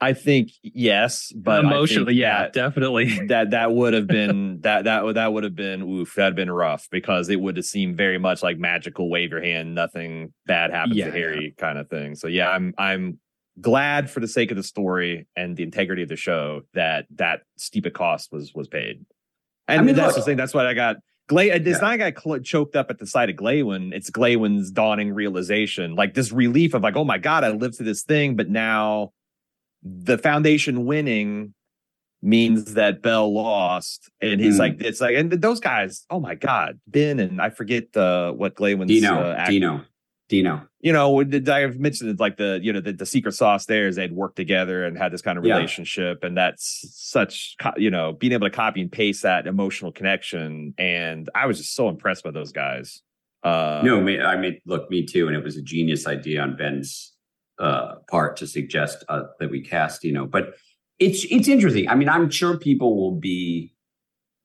[0.00, 3.20] I think yes, but emotionally, yeah, that- definitely.
[3.28, 6.50] that that would have been that that would that would have been oof that'd been
[6.50, 10.72] rough because it would have seemed very much like magical wave your hand nothing bad
[10.72, 12.16] happens Yeah, to Hari kind of thing.
[12.16, 13.20] So yeah, I'm I'm
[13.60, 17.42] glad for the sake of the story and the integrity of the show that that
[17.56, 19.04] steep a cost was was paid.
[19.68, 20.36] And I mean, that's look- the thing.
[20.36, 20.96] That's what I got.
[21.32, 21.72] Glay, it's Yeah.
[21.78, 23.92] not I got cl- choked up at the sight of Glawen.
[23.94, 27.86] It's Glawen's dawning realization, like this relief of like, oh my god, I lived through
[27.86, 29.12] this thing, but now
[29.82, 31.54] the foundation winning
[32.24, 34.58] means that Bel lost, and he's Mhm.
[34.60, 38.54] like, it's like, and those guys, oh my god, Ben and I forget uh, what
[38.54, 39.84] Glawen's Dino, uh, act- Dino.
[40.32, 40.66] Dino.
[40.80, 44.12] You know, I've mentioned like the you know the, the secret sauce there is they'd
[44.12, 45.56] worked together and had this kind of Yeah.
[45.56, 50.72] relationship, and that's such you know being able to copy and paste that emotional connection.
[50.78, 53.02] And I was just so impressed by those guys.
[53.42, 55.26] Uh, no, me, I mean, look, me too.
[55.26, 57.12] And it was a genius idea on Ben's
[57.58, 60.54] uh, part to suggest uh, that we cast you know, But
[60.98, 61.90] it's it's interesting.
[61.90, 63.74] I mean, I'm sure people will be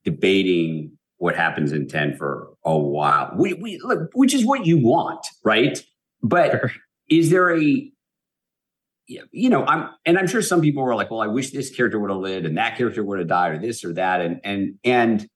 [0.03, 4.77] debating what happens in 10 for a while, we, we, look, which is what you
[4.77, 5.83] want, right?
[6.21, 6.71] But Sure.
[7.09, 7.91] is there a
[9.31, 11.97] you know, I'm and I'm sure some people were like, well, I wish this character
[11.97, 14.19] would have lived and that character would have died or this or that.
[14.19, 15.29] And and and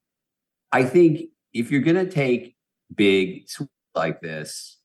[0.73, 2.57] I think if you're gonna take
[2.93, 4.77] big swings like this,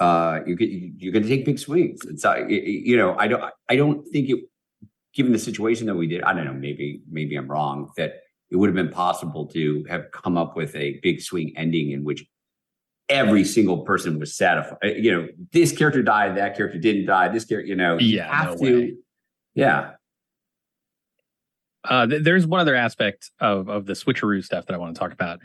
[0.00, 2.00] uh, you you're gonna take big swings.
[2.06, 4.40] It's uh, you know, I don't I don't think it
[5.14, 8.14] given the situation that we did, I don't know, maybe maybe I'm wrong, that
[8.50, 12.04] it would have been possible to have come up with a big swing ending in
[12.04, 12.24] which
[13.08, 14.78] every single person was satisfied.
[14.84, 18.16] Uh, You know, this character died, that character didn't die, this character, you know, you
[18.16, 18.94] Yeah, have no to, way.
[19.54, 19.92] yeah.
[21.84, 24.98] Uh, th- there's one other aspect of of the switcheroo stuff that I want to
[24.98, 25.40] talk about,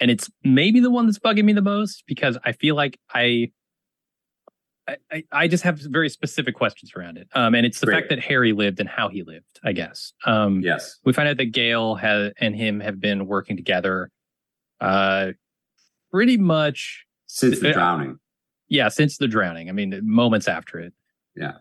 [0.00, 3.50] and it's maybe the one that's bugging me the most because I feel like I.
[5.10, 7.28] I- I, just have very specific questions around it.
[7.34, 7.96] Um, and it's the Great.
[7.96, 10.12] fact that Hari lived and how he lived, I guess.
[10.24, 10.98] Um, Yes.
[11.04, 14.10] we find out that Gaal has, and him have been working together
[14.80, 15.32] uh,
[16.10, 17.72] pretty much, Since the Yeah.
[17.74, 18.18] drowning.
[18.68, 19.68] yeah, since the drowning.
[19.68, 20.92] I mean, moments after it.
[21.36, 21.58] Yeah.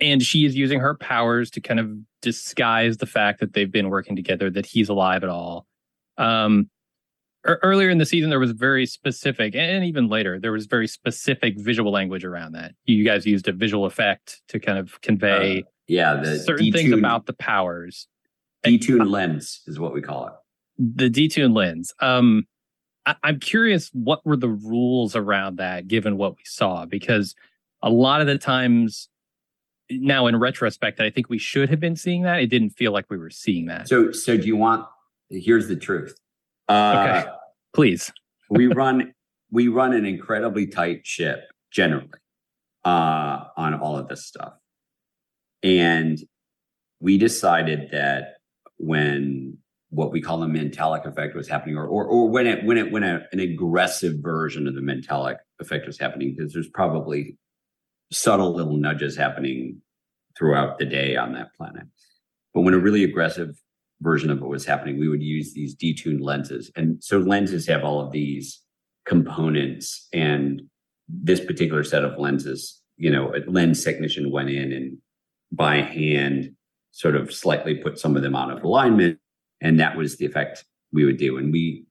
[0.00, 1.90] And she is using her powers to kind of
[2.22, 5.66] disguise the fact that they've been working together, that he's alive at all.
[6.18, 6.68] Um,
[7.62, 11.58] earlier in the season, there was very specific, and even later, there was very specific
[11.58, 12.72] visual language around that.
[12.84, 17.26] You guys used a visual effect to kind of convey Yeah, the certain things about
[17.26, 18.08] the powers.
[18.64, 20.32] detuned lens is what we call it.
[20.78, 21.92] the detune lens.
[22.00, 22.46] Um,
[23.06, 26.84] I, I'm curious, what were the rules around that, given what we saw?
[26.86, 27.34] Because
[27.82, 29.08] a lot of the times,
[29.90, 32.40] now in retrospect, I think we should have been seeing that.
[32.42, 33.88] It didn't feel like we were seeing that.
[33.88, 34.84] So, so do you want?
[35.30, 36.14] Here's the truth.
[36.68, 37.30] Uh, Okay.
[37.78, 38.10] Please,
[38.50, 39.14] we run
[39.52, 42.08] we run an incredibly tight ship generally
[42.84, 44.54] uh, on all of this stuff,
[45.62, 46.18] and
[46.98, 48.38] we decided that
[48.78, 49.58] when
[49.90, 52.90] what we call the mentalic effect was happening, or or, or when it when it
[52.90, 57.38] when a, an aggressive version of the mentalic effect was happening, because there's probably
[58.10, 59.80] subtle little nudges happening
[60.36, 61.86] throughout the day on that planet.
[62.52, 63.54] But when a really aggressive
[64.00, 66.70] version of what was happening, we would use these detuned lenses.
[66.76, 68.62] And so lenses have all of these
[69.06, 70.06] components.
[70.12, 70.62] And
[71.08, 74.98] this particular set of lenses, you know, a lens technician went in and
[75.50, 76.52] by hand
[76.92, 79.18] sort of slightly put some of them out of alignment.
[79.60, 81.38] And that was the effect we would do.
[81.38, 81.86] And we,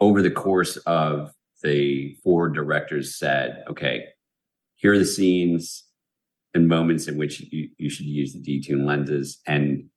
[0.00, 4.06] over the course of the four directors said, okay,
[4.76, 5.84] here are the scenes
[6.54, 9.40] and moments in which you, you should use the detune lenses.
[9.46, 9.89] And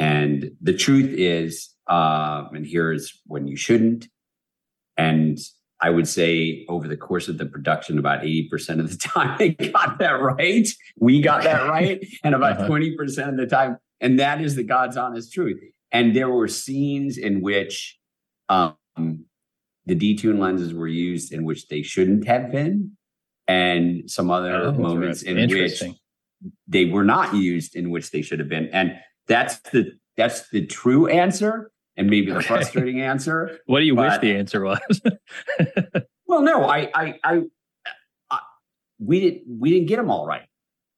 [0.00, 4.08] and the truth is, uh, and here's when you shouldn't.
[4.96, 5.38] And
[5.80, 9.50] I would say over the course of the production, about 80% of the time they
[9.50, 10.66] got that right.
[10.98, 12.04] We got that right.
[12.24, 12.68] And about Uh-huh.
[12.68, 13.76] 20% of the time.
[14.00, 15.60] And that is the God's honest truth.
[15.92, 17.98] And there were scenes in which
[18.48, 18.76] um,
[19.86, 22.92] the detune lenses were used in which they shouldn't have been.
[23.48, 25.82] And some other Oh, moments in which
[26.68, 28.68] they were not used in which they should have been.
[28.72, 28.94] And
[29.30, 32.48] that's the that's the true answer and maybe the Okay.
[32.48, 33.58] frustrating answer.
[33.66, 35.00] what do you wish the answer was?
[36.26, 37.40] Well, no, I I I,
[38.30, 38.38] I
[39.00, 40.46] we didn't we didn't get them all right.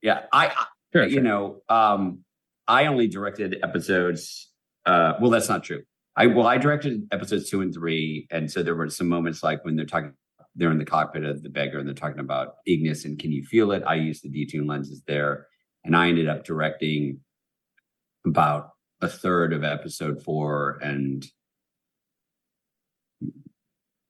[0.03, 1.23] Yeah, I, I Sure, you sure.
[1.23, 2.25] know, um
[2.69, 4.51] I only directed episodes
[4.85, 5.83] uh well that's not true.
[6.17, 9.65] I well I directed episodes 2 and 3 and so there were some moments like
[9.65, 10.13] when they're talking
[10.55, 13.43] they're in the cockpit of the beggar and they're talking about Ignis and can you
[13.43, 13.83] feel it?
[13.87, 15.47] I used the detune lenses there
[15.83, 17.21] and I ended up directing
[18.27, 21.27] about a third of episode 4 and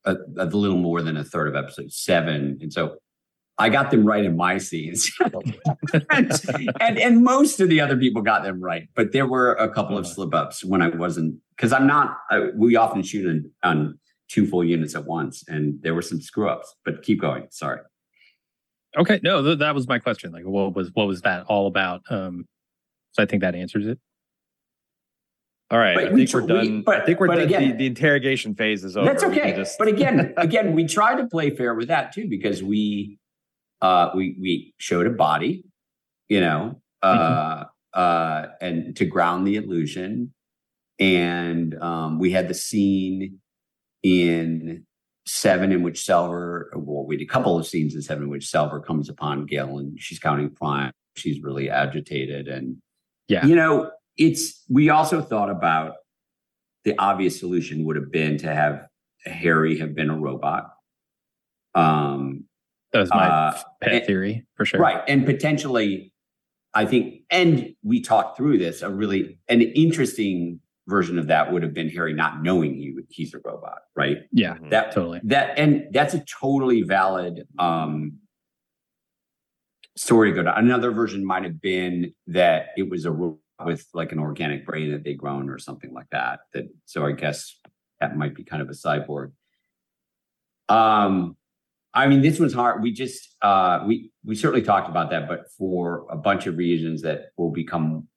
[0.05, 2.97] a, a little more than a third of episode 7 and so
[3.59, 5.11] I got them right in my scenes.
[6.09, 6.31] and,
[6.79, 9.95] and and most of the other people got them right, but there were a couple
[9.95, 10.13] of Uh-huh.
[10.15, 12.17] slip ups when I wasn't because I'm not.
[12.31, 16.19] I, we often shoot on, on two full units at once, and there were some
[16.19, 16.73] screw ups.
[16.83, 17.45] But keep going.
[17.51, 17.79] Sorry.
[18.97, 20.31] okay, no, th- that was my question.
[20.31, 22.01] Like, what was what was that all about?
[22.09, 22.47] Um,
[23.13, 23.99] so I think that answers it.
[25.71, 26.81] All right, But I think we- done.
[26.83, 27.39] but- I think we're done.
[27.39, 29.07] again- the, the interrogation phase is over.
[29.07, 29.55] That's okay.
[29.55, 33.17] just- But again, again, we tried to play fair with that too because we
[33.81, 35.63] uh we we showed a body,
[36.29, 40.33] you know, uh uh and to ground the illusion.
[40.99, 43.39] And um we had the scene
[44.03, 44.85] in
[45.25, 48.47] seven in which Salvor, well, we did a couple of scenes in seven in which
[48.47, 50.91] Salvor comes upon Gaal and she's counting prime.
[51.15, 52.47] She's really agitated.
[52.47, 52.77] And,
[53.27, 53.45] Yeah.
[53.45, 55.95] you know, it's, we also thought about
[56.85, 58.85] the obvious solution would have been to have
[59.25, 60.69] Hari have been a robot.
[61.75, 62.45] Um,
[62.91, 64.79] That was my Uh, pet and- theory for sure.
[64.79, 65.01] Right.
[65.07, 66.13] And potentially,
[66.75, 71.63] I think, and we talked through this, a really, an interesting version of that would
[71.63, 74.17] have been Hari not knowing he would- he's a robot, right?
[74.31, 74.57] Yeah.
[74.69, 75.21] That Totally.
[75.23, 78.19] that and that's a totally valid um
[79.95, 80.57] story to go down.
[80.57, 84.91] Another version might have been that it was a robot with like an organic brain
[84.91, 86.41] that they grown or something like that.
[86.53, 87.59] That so I guess
[87.99, 89.31] that might be kind of a cyborg.
[90.69, 91.37] Um
[91.93, 92.81] I mean this one's hard.
[92.81, 97.03] We just uh we we certainly talked about that, but for a bunch of reasons
[97.03, 98.07] that will become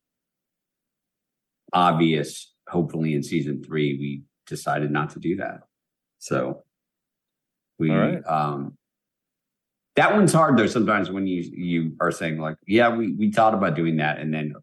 [1.73, 5.61] obvious hopefully in season three, we decided not to do that.
[6.19, 6.65] So
[7.79, 8.27] we right.
[8.27, 8.79] um
[9.97, 13.55] that one's hard though sometimes when you you are saying like, yeah, we we thought
[13.55, 14.55] about doing that and then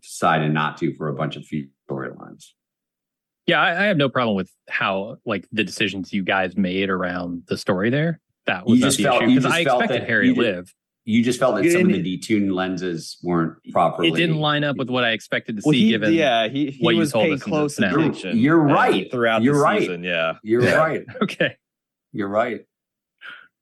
[0.00, 2.46] decided not to for a bunch of future storylines.
[3.46, 7.42] Yeah, I, I have no problem with how like the decisions you guys made around
[7.48, 8.20] the story there.
[8.46, 10.54] That was You just the felt- issue because I felt expected Hari you to did-
[10.56, 10.74] live.
[11.04, 14.06] You just felt that some of the detuned lenses weren't properly.
[14.10, 15.86] It didn't line up with what I expected to Well, see.
[15.86, 18.38] he, given yeah, he, he what you was told paying us the close attention.
[18.38, 19.10] You're uh, right.
[19.10, 19.80] throughout You're the right.
[19.80, 20.04] season.
[20.04, 20.34] Yeah.
[20.44, 20.74] You're Yeah.
[20.76, 21.04] right.
[21.22, 21.56] okay,
[22.12, 22.60] You're right.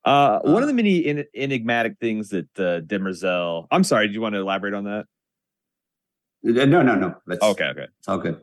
[0.04, 3.66] Uh, one Uh, of the many en- enigmatic things that uh, Demerzel.
[3.70, 4.08] I'm sorry.
[4.08, 5.04] Do you want to elaborate on that?
[6.46, 7.14] Uh, No, no, no.
[7.26, 7.64] That's Okay.
[7.66, 7.86] Okay.
[7.98, 8.40] It's all good.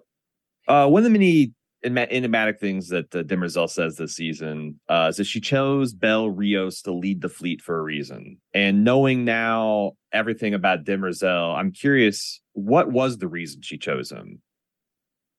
[0.68, 5.08] Uh, one of the many enigma- enigmatic things that uh, Demerzel says this season uh,
[5.10, 8.38] is that she chose Bel Riose to lead the fleet for a reason.
[8.54, 14.42] And knowing now everything about Demerzel, I'm curious what was the reason she chose him,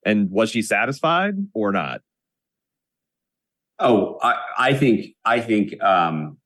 [0.05, 2.01] and was she satisfied or not?
[3.81, 6.39] Oh, I, I think I think um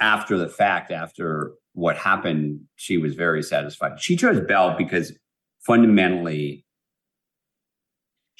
[0.00, 4.00] after the fact, after what happened, she was very satisfied.
[4.00, 5.12] She chose Bel because
[5.60, 6.64] fundamentally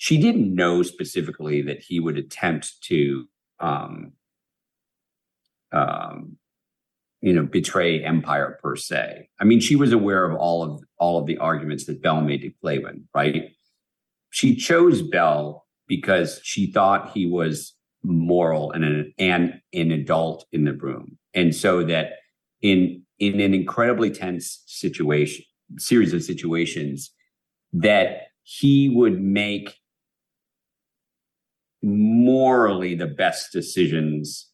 [0.00, 3.28] she didn't know specifically that he would attempt to
[3.60, 4.12] um
[5.72, 6.38] um
[7.20, 11.18] you know betray empire per se i mean she was aware of all of all
[11.18, 13.50] of the arguments that Bel made to clavin right
[14.30, 20.64] she chose Bel because she thought he was moral and an and an adult in
[20.64, 21.18] the room.
[21.34, 22.12] And so that
[22.62, 25.44] in in an incredibly tense situation
[25.78, 27.12] series of situations
[27.72, 29.76] that he would make
[31.82, 34.50] morally the best decisions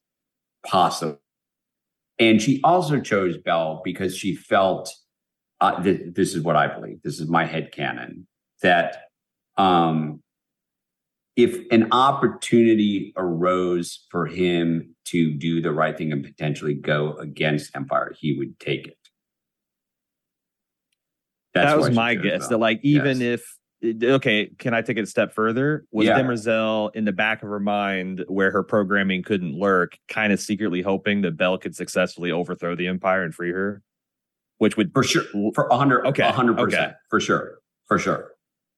[0.65, 1.21] possible.
[2.19, 4.93] And she also chose Bel because she felt
[5.61, 7.01] uh, th- this is what i believe.
[7.03, 8.27] This is my head canon
[8.63, 9.05] that
[9.57, 10.23] um
[11.37, 17.75] if an opportunity arose for him to do the right thing and potentially go against
[17.77, 18.97] empire he would take it
[21.55, 22.49] That's that was my guess.
[22.49, 23.41] That like even Yes.
[23.41, 25.85] if okay, can I take it a step further?
[25.93, 26.19] Was Yeah.
[26.19, 30.83] Demerzel in the back of her mind where her programming couldn't lurk, kind of secretly
[30.83, 33.83] hoping that Bel could successfully overthrow the Empire and free her?
[34.59, 35.25] Which would for sure
[35.55, 36.93] for 100 Okay, 100% okay.
[37.11, 38.33] for sure for sure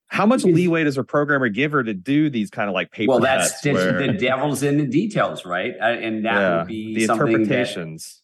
[0.09, 3.11] how much leeway does a programmer give her to do these kind of like paper
[3.11, 5.73] well that's cuts the, where- the devil's in the details right?
[5.81, 8.21] Uh, and that yeah, would be the something that interpretations.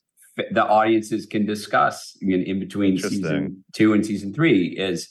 [0.52, 5.10] the audiences can discuss in, in between season two and season three is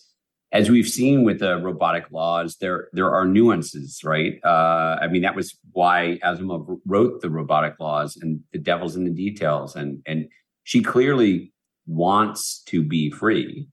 [0.53, 4.39] as we've seen with the robotic laws there there are nuances right?
[4.45, 9.05] Uh i mean that was why asimov wrote the robotic laws and the devil's in
[9.05, 10.29] the details and and
[10.65, 11.53] she clearly
[11.87, 13.69] wants to be free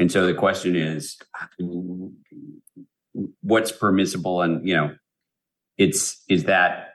[0.00, 1.16] and so the question is
[3.42, 4.42] what's permissible?
[4.42, 4.94] And you know
[5.78, 6.88] it's is that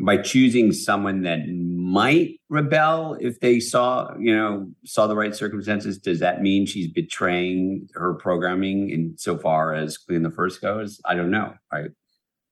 [0.00, 5.98] by choosing someone that might rebel if they saw you know saw the right circumstances
[5.98, 11.00] does that mean she's betraying her programming in so far as Cleon the First goes?
[11.04, 11.54] I don't know.
[11.72, 11.86] I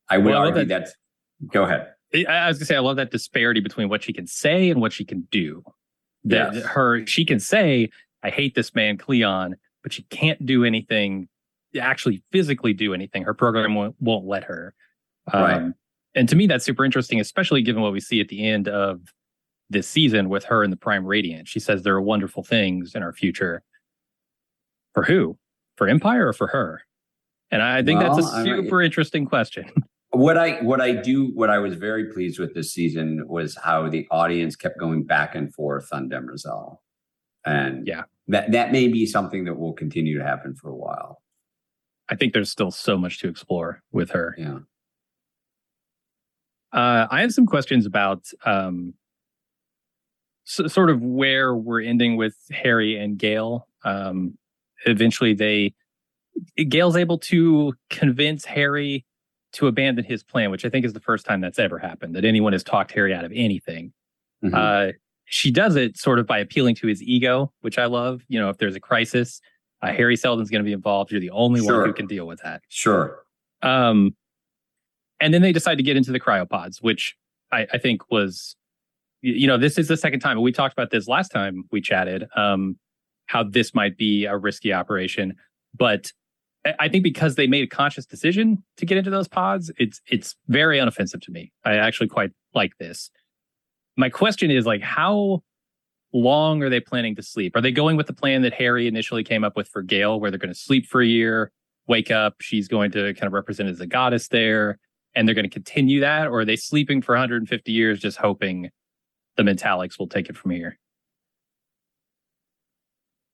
[0.08, 0.94] i would Well, argue that- that's
[1.52, 1.92] go ahead.
[2.14, 4.80] I I was gonna say I love that disparity between what she can say and
[4.80, 5.62] what she can do.
[6.24, 6.64] That Yes.
[6.64, 7.90] her she can say,
[8.22, 9.56] "I hate this man, Cleon,"
[9.86, 11.28] but she can't do anything,
[11.80, 13.22] actually physically do anything.
[13.22, 14.74] Her program won't, won't let her.
[15.32, 15.72] Um, Right.
[16.16, 19.00] And to me, that's super interesting, especially given what we see at the end of
[19.70, 21.46] this season with her and the Prime Radiant.
[21.46, 23.62] She says there are wonderful things in our future.
[24.94, 25.38] For who?
[25.76, 26.80] For Empire or for her?
[27.52, 29.70] And I think that's Well, a I mean- super interesting question.
[30.10, 33.88] what i what i do what i was very pleased with this season was how
[33.88, 36.78] the audience kept going back and forth on demerzel
[37.44, 38.04] and Yeah.
[38.28, 41.22] That that may be something that will continue to happen for a while
[42.08, 44.34] I think there's still so much to explore with her.
[44.38, 44.58] yeah
[46.72, 48.94] Uh, I have some questions about um,
[50.44, 53.62] so, sort of where we're ending with Hari and Gaal.
[53.84, 54.38] Um,
[54.86, 55.74] eventually, they
[56.58, 59.04] Gaal's able to convince Hari
[59.54, 62.24] to abandon his plan, which I think is the first time that's ever happened that
[62.24, 63.92] anyone has talked Hari out of anything.
[64.44, 64.54] Mm-hmm.
[64.54, 64.92] Uh,
[65.26, 68.22] she does it sort of by appealing to his ego, which I love.
[68.28, 69.40] You know, if there's a crisis,
[69.82, 71.10] uh, Hari Seldon's going to be involved.
[71.10, 71.78] You're the only sure.
[71.78, 72.62] one who can deal with that.
[72.68, 73.22] Sure.
[73.62, 74.14] Um,
[75.20, 77.16] and then they decide to get into the cryopods, which
[77.52, 78.56] I, I think was,
[79.20, 80.40] you know, this is the second time.
[80.40, 82.78] We talked about this last time we chatted, um,
[83.26, 85.34] how this might be a risky operation.
[85.76, 86.12] But
[86.78, 90.36] I think because they made a conscious decision to get into those pods, it's it's
[90.48, 91.52] very unoffensive to me.
[91.64, 93.10] I actually quite like this.
[93.96, 95.42] My question is like, how
[96.12, 97.56] long are they planning to sleep?
[97.56, 100.30] Are they going with the plan that Hari initially came up with for Gaal, where
[100.30, 101.50] they're going to sleep for a year,
[101.86, 104.78] wake up, she's going to kind of represent as a goddess there,
[105.14, 108.70] and they're going to continue that, or are they sleeping for 150 years, just hoping
[109.36, 110.78] the Mentalics will take it from here?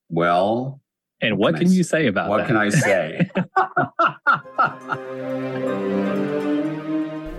[0.08, 0.80] Well,
[1.20, 2.46] and what, can, can you say about what that?
[2.46, 3.30] can I say?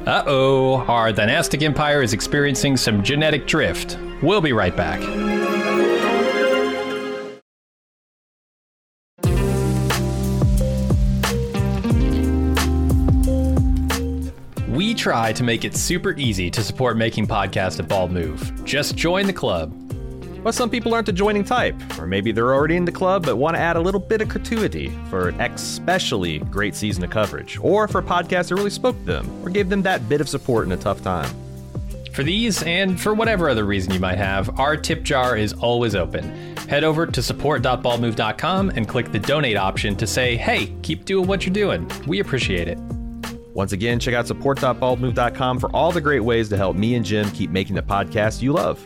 [0.06, 3.98] uh oh, our dynastic empire is experiencing some genetic drift.
[4.22, 5.00] We'll be right back.
[14.68, 18.66] We try to make it super easy to support making podcasts at Bald Move.
[18.66, 19.83] Just join the club
[20.44, 23.38] but some people aren't a joining type, or maybe they're already in the club but
[23.38, 27.58] want to add a little bit of gratuity for an especially great season of coverage,
[27.62, 30.30] or for a podcast that really spoke to them, or gave them that bit of
[30.30, 31.30] support in a tough time.
[32.14, 35.96] For these, and for whatever other reason you might have, our tip jar is always
[35.96, 36.56] open.
[36.68, 41.46] Head over to support.baldmove.com and click the donate option to say, hey, keep doing what
[41.46, 41.90] you're doing.
[42.06, 42.78] We appreciate it.
[43.54, 47.30] Once again, check out support.baldmove.com for all the great ways to help me and Jim
[47.32, 48.86] keep making the podcast you love.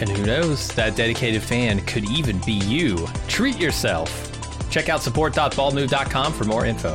[0.00, 3.06] And who knows, that dedicated fan could even be you.
[3.26, 4.10] Treat yourself.
[4.70, 6.94] Check out support.baldmove.com for more info.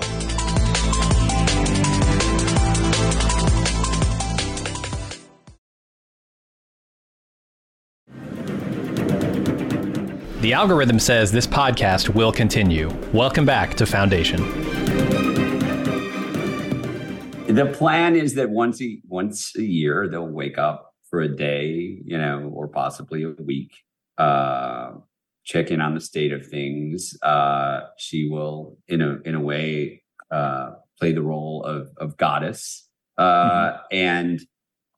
[10.44, 12.90] The algorithm says this podcast will continue.
[13.14, 14.42] Welcome back to Foundation.
[17.48, 22.00] The plan is that once a, once a year they'll wake up for a day,
[22.04, 23.72] you know, or possibly a week,
[24.18, 24.94] uh,
[25.44, 27.16] check in on the state of things.
[27.22, 30.02] Uh, she will, in a in a way,
[30.32, 32.90] uh, play the role of of goddess,
[33.20, 33.78] uh, mm-hmm.
[33.92, 34.42] and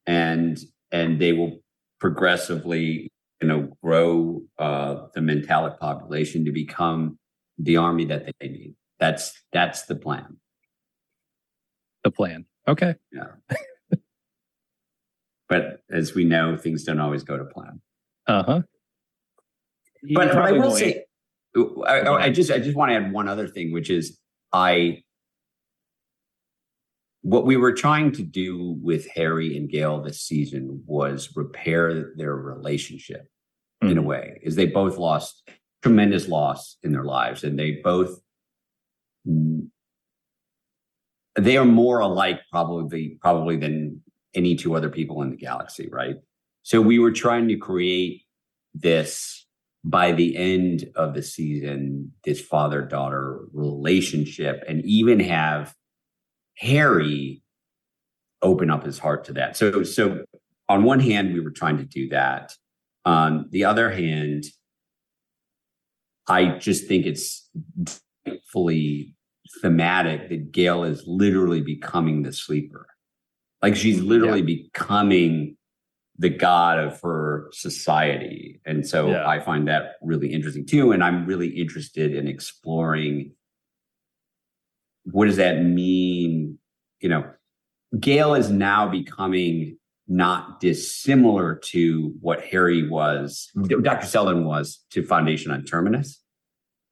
[0.07, 0.57] and
[0.89, 1.59] and they will
[1.99, 3.11] progressively,
[3.41, 7.20] you know, grow uh, the mentalic population to become
[7.57, 8.74] the army that they need.
[9.01, 10.38] That's that's the plan.
[12.05, 12.45] The plan.
[12.70, 12.95] Okay.
[13.11, 13.32] Yeah.
[15.55, 17.81] but as we know, things don't always go to plan.
[18.27, 18.61] Uh huh
[20.13, 21.03] but, but I will say,
[21.87, 24.19] I, I just I just want to add one other thing, which is
[24.51, 25.03] I
[27.21, 32.35] what we were trying to do with Hari and Gaal this season was repair their
[32.35, 33.23] relationship
[33.83, 33.91] mm-hmm.
[33.91, 34.09] in a mm-hmm.
[34.09, 35.49] way, is they both lost
[35.81, 38.19] tremendous loss in their lives, and they both
[41.35, 44.01] they are more alike probably probably than
[44.36, 46.17] any two other people in the galaxy, right?
[46.63, 48.23] So we were trying to create
[48.73, 49.45] this
[49.83, 55.73] by the end of the season, this father daughter relationship, and even have
[56.59, 57.43] Hari
[58.41, 59.55] open up his heart to that.
[59.55, 60.23] So, so
[60.67, 62.53] on one hand, we were trying to do that.
[63.05, 64.45] On the other hand,
[66.27, 67.47] I just think it's
[68.51, 69.15] fully
[69.61, 72.88] thematic that Gaal is literally becoming the sleeper.
[73.66, 75.57] Like she's literally becoming
[76.20, 78.61] the god of her society.
[78.66, 79.28] And so Yeah.
[79.28, 80.91] I find that really interesting too.
[80.91, 83.32] And I'm really interested in exploring
[85.11, 86.57] what does that mean?
[86.99, 87.32] You know,
[87.95, 93.51] Gaal is now becoming not dissimilar to what Hari was,
[93.82, 94.05] Dr.
[94.05, 96.22] Seldon was to Foundation on Terminus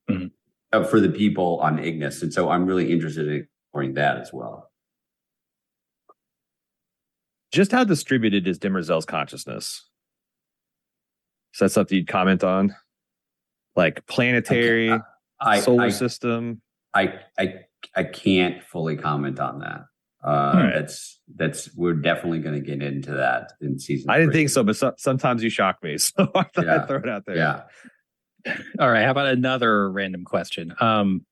[0.10, 0.32] Mhm.
[0.72, 2.24] uh, for the people on Ignis.
[2.24, 4.72] And so I'm really interested in exploring that as well.
[7.54, 9.88] Just how distributed is Demerzel's consciousness?
[11.54, 12.76] Is that something you'd comment on?
[13.76, 14.91] Like planetary,
[15.39, 16.64] I, solar I, system?
[16.95, 17.54] I, I,
[17.95, 19.82] I can't fully comment on that.
[20.26, 20.74] Uh, Alright.
[20.74, 24.10] That's that's we're definitely going to get into that in season.
[24.10, 24.41] I didn't three.
[24.41, 25.97] think so, but so, sometimes you shock me.
[25.99, 26.76] So I thought Yeah.
[26.82, 27.36] I'd throw it out there.
[27.36, 27.64] Yeah,
[28.80, 29.04] All right.
[29.04, 30.74] How about another random question?
[30.80, 31.26] Um,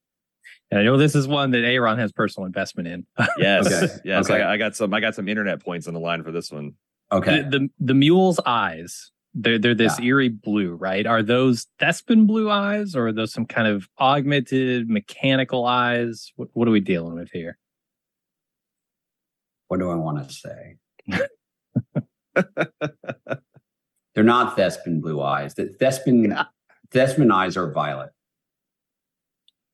[0.70, 3.06] and I know this is one that Aaron has personal investment in.
[3.38, 3.68] Yes.
[3.68, 3.94] Okay.
[4.06, 4.30] Yes.
[4.30, 4.42] Okay.
[4.42, 6.74] I, I got some I got some internet points on the line for this one.
[7.12, 7.42] okay.
[7.42, 9.12] the, the the mule's eyes.
[9.34, 10.06] They're they're this Yeah.
[10.08, 11.06] eerie blue, right?
[11.08, 16.34] Are those Thespin blue eyes, or are those some kind of augmented mechanical eyes?
[16.36, 17.58] What, what are we dealing with here?
[19.70, 20.76] What do I want to say?
[24.14, 25.54] They're not Thespin blue eyes.
[25.54, 26.46] The Thespin
[26.94, 28.10] Thespin eyes are violet.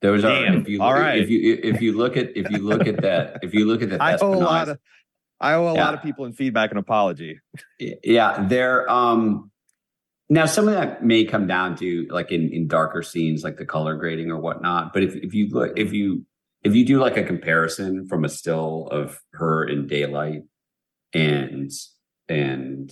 [0.02, 0.62] Those are Damn.
[0.62, 3.40] if you All look, if you if you look at if you look at that
[3.42, 4.80] if you look at the I owe a lot of
[5.40, 5.84] I owe a Yeah.
[5.86, 7.40] lot of people in feedback an apology.
[7.80, 9.52] yeah, they're um
[10.30, 13.66] now some of that may come down to like in in darker scenes like the
[13.66, 14.94] color grading or whatnot.
[14.94, 16.26] But if if you look if you
[16.64, 20.44] if you do like a comparison from a still of her in daylight
[21.14, 21.72] and
[22.30, 22.92] and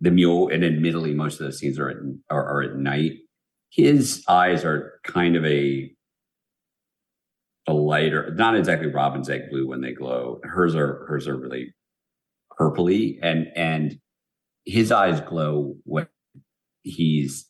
[0.00, 1.96] the mule and admittedly most of the scenes are at
[2.30, 3.12] are, are at night
[3.70, 5.90] his eyes are kind of a
[7.66, 11.74] a lighter not exactly robin's egg blue when they glow hers are hers are really
[12.58, 13.98] purpley and and
[14.64, 16.06] his eyes glow when
[16.82, 17.46] he's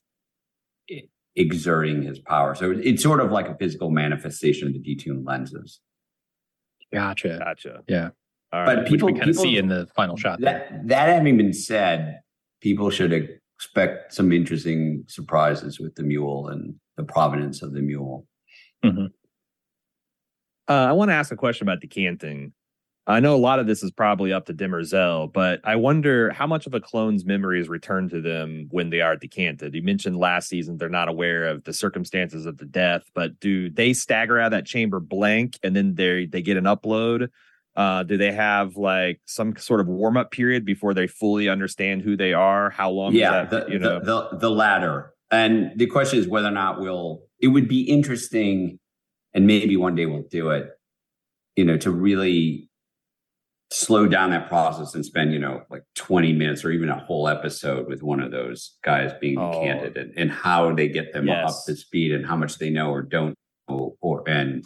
[1.35, 5.81] exerting his power so it's sort of like a physical manifestation of the detuned lenses
[6.93, 7.39] Gotcha.
[7.41, 7.83] Gotcha.
[7.89, 8.11] Yeah.
[8.53, 8.87] All But right.
[8.87, 10.41] People- we kind of see in the final shot.
[10.41, 10.67] there.
[10.71, 12.21] that that having been said
[12.62, 18.27] people should expect some interesting surprises with the mule and the provenance of the mule
[18.85, 19.07] mm-hmm.
[20.69, 22.53] Uh, I want to ask a question about decanting.
[23.09, 26.47] I know a lot of this is probably up to Demerzel, but I wonder how
[26.47, 29.75] much of a clone's memory is returned to them when they are decanted.
[29.75, 33.71] You mentioned last season they're not aware of the circumstances of the death, but do
[33.71, 37.29] they stagger out of that chamber blank and then they they get an upload?
[37.77, 42.03] Uh, do they have like some sort of warm up period before they fully understand
[42.03, 42.71] who they are?
[42.71, 43.12] How long?
[43.12, 44.01] is yeah that, the, you know.
[44.01, 47.83] the, the the latter and the question is whether or not we'll it would be
[47.83, 48.81] interesting
[49.37, 50.70] and maybe one day we'll do it
[51.55, 52.68] you know to really
[53.72, 57.28] slow down that process and spend you know like 20 minutes or even a whole
[57.28, 59.53] episode with one of those guys being Oh.
[59.53, 61.51] decanted and, and how they get them Yes.
[61.51, 63.34] up to speed and how much they know or don't
[63.68, 64.64] know or and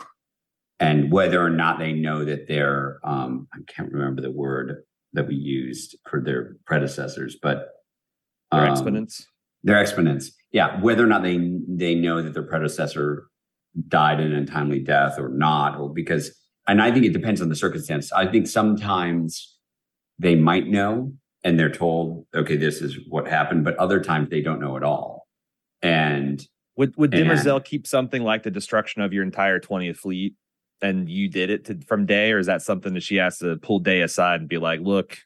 [0.79, 5.27] and whether or not they know that they're um i can't remember the word that
[5.27, 7.69] we used for their predecessors but
[8.53, 9.27] their um, exponents.
[9.65, 13.27] their exponents yeah whether or not they they know that their predecessor
[13.89, 16.35] died an untimely death or not or because
[16.67, 19.57] and i think it depends on the circumstance i think sometimes
[20.19, 21.13] they might know
[21.45, 24.83] and they're told okay this is what happened but other times they don't know at
[24.83, 25.29] all
[25.83, 26.47] and
[26.77, 30.35] Would would Demerzel keep something like the destruction of your entire 20th fleet
[30.83, 33.57] and you did it to, from Day, or is that something that she has to
[33.57, 35.19] pull Day aside and be like, look,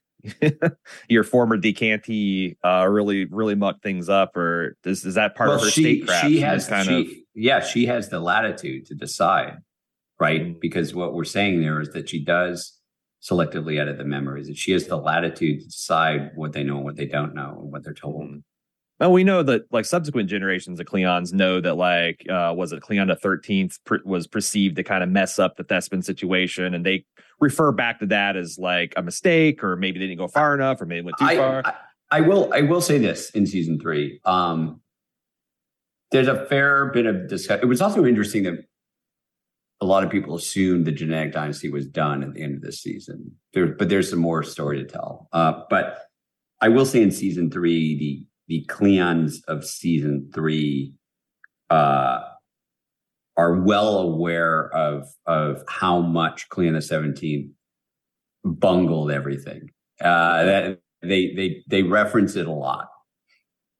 [1.08, 5.60] your former decantee uh, really, really mucked things up, or is, is that part of
[5.60, 6.26] her statecraft?
[6.26, 9.58] she She has kind she, of yeah she has the latitude to decide
[10.20, 10.60] right Mm.
[10.60, 12.78] because what we're saying there is that she does
[13.22, 16.84] selectively edit the memories that she has the latitude to decide what they know and
[16.84, 18.42] what they don't know and what they're told Mhm.
[19.00, 22.80] Well, we know that like subsequent generations of Cleons know that like uh was it
[22.80, 26.86] Cleon the Thirteenth pr- was perceived to kind of mess up the Thespin situation, and
[26.86, 27.04] they
[27.40, 30.80] refer back to that as like a mistake, or maybe they didn't go far enough,
[30.80, 31.62] or maybe went too I, far.
[31.64, 31.74] I,
[32.12, 34.20] I will I will say this in season three.
[34.24, 34.80] Um,
[36.14, 37.64] there's a fair bit of discussion.
[37.64, 38.64] It was also interesting that
[39.80, 42.80] a lot of people assumed the genetic dynasty was done at the end of this
[42.80, 43.32] season.
[43.52, 45.28] There, but there's some more story to tell.
[45.32, 46.04] Uh, but
[46.60, 50.94] I will say in season three, the the Cleons of season three
[51.70, 52.20] uh,
[53.36, 57.50] are well aware of of how much Cleon the Seventeenth
[58.44, 59.72] bungled everything.
[60.00, 62.86] Uh, that they they they reference it a lot.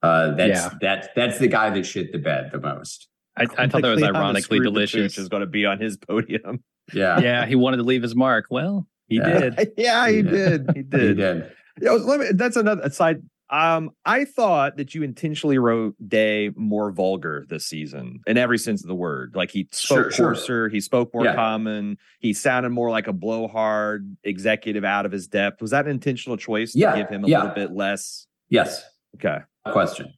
[0.05, 0.71] Uh, that's Yeah.
[0.81, 3.09] that's that's the guy that shit the bed the most.
[3.37, 5.15] I, I thought that was ironically delicious.
[5.15, 6.63] Pooch is going to be on his podium.
[6.93, 8.47] Yeah, yeah, he wanted to leave his mark.
[8.51, 9.41] Well, He Yeah.
[9.51, 9.73] did.
[9.79, 10.23] yeah, he Yeah.
[10.23, 10.67] did.
[10.75, 11.17] He He did.
[11.17, 11.53] did.
[11.83, 13.23] Yeah, let me, that's another side.
[13.51, 18.83] Um, I thought that you intentionally wrote Day more vulgar this season in every sense
[18.85, 19.33] of the word.
[19.35, 20.27] Like he spoke Sure, sure.
[20.35, 21.35] coarser, he spoke more Yeah.
[21.35, 25.61] common, he sounded more like a blowhard executive out of his depth.
[25.61, 27.41] Was that an intentional choice to Yeah, give him a yeah.
[27.41, 28.27] little bit less?
[28.51, 28.85] Yes.
[29.17, 29.39] Okay.
[29.73, 30.13] Question.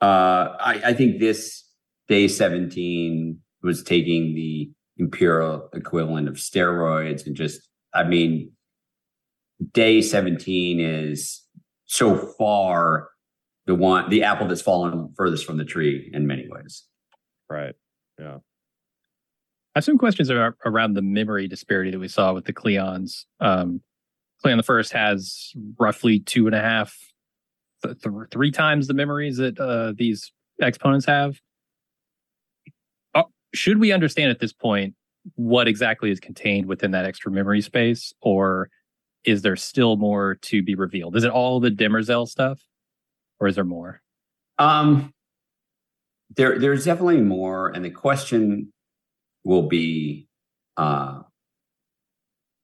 [0.00, 1.64] Uh, I, I think this
[2.08, 8.52] day 17 was taking the imperial equivalent of steroids and just, I mean,
[9.72, 11.44] day 17 is
[11.86, 13.08] so far
[13.66, 16.84] the one, the apple that's fallen furthest from the tree in many ways.
[17.50, 17.74] Right.
[18.18, 18.36] Yeah.
[19.74, 23.26] I have some questions ar- around the memory disparity that we saw with the Cleons.
[23.40, 23.82] Um,
[24.42, 26.96] Cleon the First has roughly two and a half,
[27.82, 31.38] th- th- three times the memories that uh, these exponents have.
[33.14, 33.22] Uh,
[33.54, 34.94] should we understand at this point
[35.34, 38.70] what exactly is contained within that extra memory space, or
[39.24, 41.16] is there still more to be revealed?
[41.16, 42.60] Is it all the Demerzel stuff,
[43.40, 44.00] or is there more?
[44.58, 45.12] Um,
[46.36, 48.72] there, there's definitely more, and the question
[49.44, 50.28] will be,
[50.76, 51.22] uh,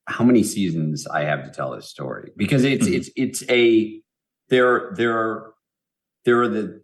[0.07, 2.95] how many seasons I have to tell this story because it's Mhm.
[2.95, 4.03] it's it's a
[4.49, 5.55] there there are
[6.25, 6.83] there are the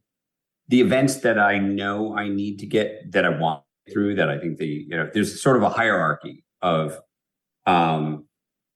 [0.69, 4.39] the events that I know I need to get that I want through that I
[4.39, 6.99] think the you know there's sort of a hierarchy of
[7.67, 8.27] um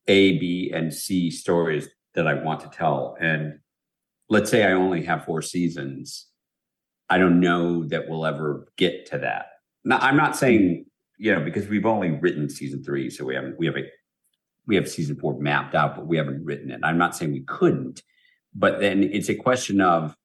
[0.09, 3.17] A, B, and C stories that I want to tell.
[3.21, 3.59] And
[4.29, 6.29] let's say I only have four seasons.
[7.11, 9.47] I don't know that we'll ever get to that.
[9.85, 10.87] Now, I'm not saying,
[11.19, 13.85] you know, because we've only written season three, so we haven't we have a
[14.67, 16.81] we have season four mapped out, but we haven't written it.
[16.83, 18.03] I'm not saying we couldn't,
[18.55, 20.17] but then it's a question of,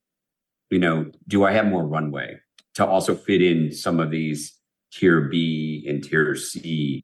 [0.69, 2.39] you know, do I have more runway
[2.75, 4.55] to also fit in some of these
[4.91, 7.03] tier B and tier C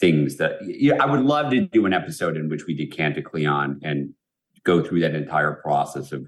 [0.00, 3.22] things that yeah, I would love to do an episode in which we decant a
[3.22, 4.14] Cleon and
[4.64, 6.26] go through that entire process of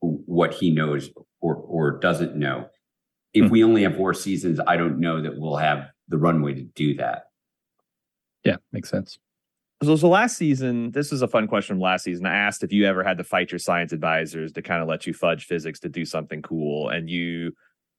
[0.00, 2.68] what he knows or or doesn't know.
[3.34, 3.50] If Hmm.
[3.50, 6.94] we only have four seasons, I don't know that we'll have the runway to do
[6.94, 7.24] that.
[8.44, 9.18] Yeah, makes sense.
[9.82, 12.24] So, so last season, this is a fun question from last season.
[12.24, 15.06] I asked if you ever had to fight your science advisors to kind of let
[15.06, 17.52] you fudge physics to do something cool, and you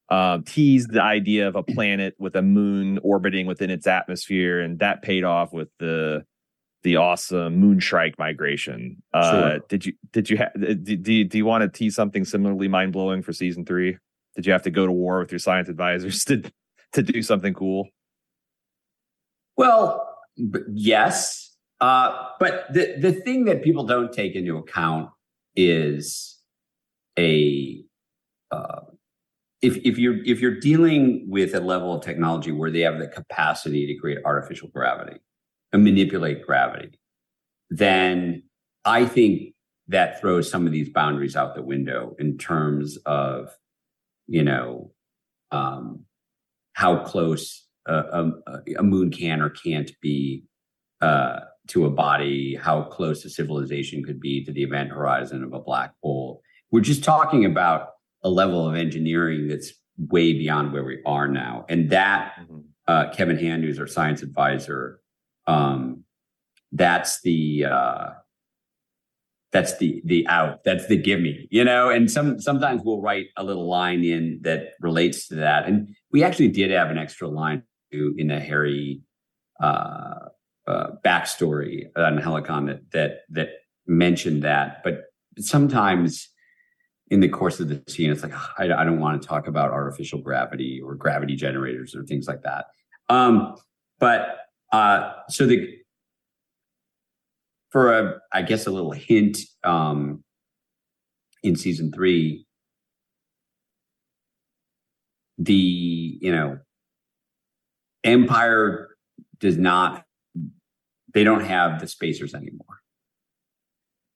[0.08, 4.80] um, teased the idea of a planet with a moon orbiting within its atmosphere, and
[4.80, 6.24] that paid off with the
[6.82, 9.02] the awesome Moonstrike migration.
[9.12, 9.58] Uh, Sure.
[9.68, 12.68] Did you did you ha- do, do you, do you want to tease something similarly
[12.68, 13.98] mind blowing for season three?
[14.34, 16.42] Did you have to go to war with your science advisors to
[16.92, 17.88] to do something cool?
[19.56, 21.47] Well, b- yes,
[21.80, 25.10] uh, but the the thing that people don't take into account
[25.54, 26.38] is
[27.18, 27.82] a
[28.50, 28.80] uh,
[29.62, 33.08] if if you're if you're dealing with a level of technology where they have the
[33.08, 35.18] capacity to create artificial gravity
[35.72, 36.98] and manipulate gravity,
[37.70, 38.42] then
[38.84, 39.54] I think
[39.88, 43.50] that throws some of these boundaries out the window in terms of
[44.26, 44.92] you know
[45.52, 46.04] um,
[46.72, 48.32] how close a, a,
[48.78, 50.44] a moon can or can't be
[51.00, 55.52] uh, to a body, how close a civilization could be to the event horizon of
[55.52, 56.42] a black hole.
[56.70, 57.90] We're just talking about
[58.22, 61.66] a level of engineering that's way beyond where we are now.
[61.68, 62.40] And that,
[62.86, 65.00] uh, Kevin Hand, who's our science advisor,
[65.46, 66.04] um,
[66.72, 68.10] that's the uh,
[69.52, 73.28] that's the the out that's the give me you know and some sometimes we'll write
[73.36, 77.28] a little line in that relates to that and we actually did have an extra
[77.28, 79.00] line in the hari
[79.60, 80.28] uh,
[80.68, 83.48] uh backstory on helicon that that that
[83.86, 84.82] mentioned that.
[84.84, 85.04] But
[85.38, 86.28] sometimes
[87.10, 89.70] in the course of the scene it's like I, I don't want to talk about
[89.70, 92.66] artificial gravity or gravity generators or things like that.
[93.08, 93.56] Um
[93.98, 94.36] but
[94.72, 95.74] uh so the
[97.70, 100.22] for a i guess a little hint um
[101.42, 102.46] in season three
[105.38, 105.54] the
[106.20, 106.58] you know
[108.04, 108.88] empire
[109.38, 110.04] does not
[111.14, 112.82] they don't have the spacers anymore.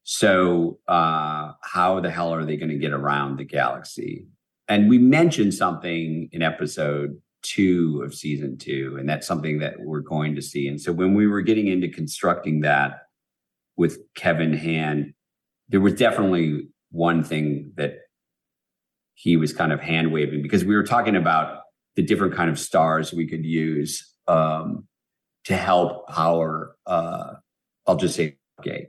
[0.05, 4.27] So uh how the hell are they going to get around the galaxy?
[4.69, 10.01] And we mentioned something in episode two of season two and that's something that we're
[10.01, 10.69] going to see.
[10.69, 13.03] And so when we were getting into constructing that
[13.77, 15.15] with Kevin Hand,
[15.69, 17.95] there was definitely one thing that
[19.15, 21.63] he was kind of hand waving because we were talking about
[21.97, 24.87] the different kind of stars we could use um,
[25.45, 26.77] to help power.
[26.87, 27.35] Uh,
[27.87, 28.89] I'll just say gate.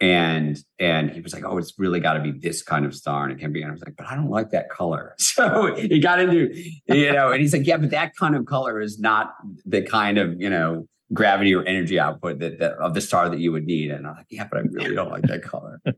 [0.00, 3.24] And and he was like, "Oh, it's really got to be this kind of star."
[3.24, 3.62] And it can be.
[3.62, 6.54] And I was like, "But I don't like that color." So he got into,
[6.86, 9.34] you know, and he's like, "Yeah, but that kind of color is not
[9.66, 13.38] the kind of you know gravity or energy output that, that of the star that
[13.38, 13.90] you would need.
[13.90, 15.80] And I'm like, yeah, but I really don't like that color.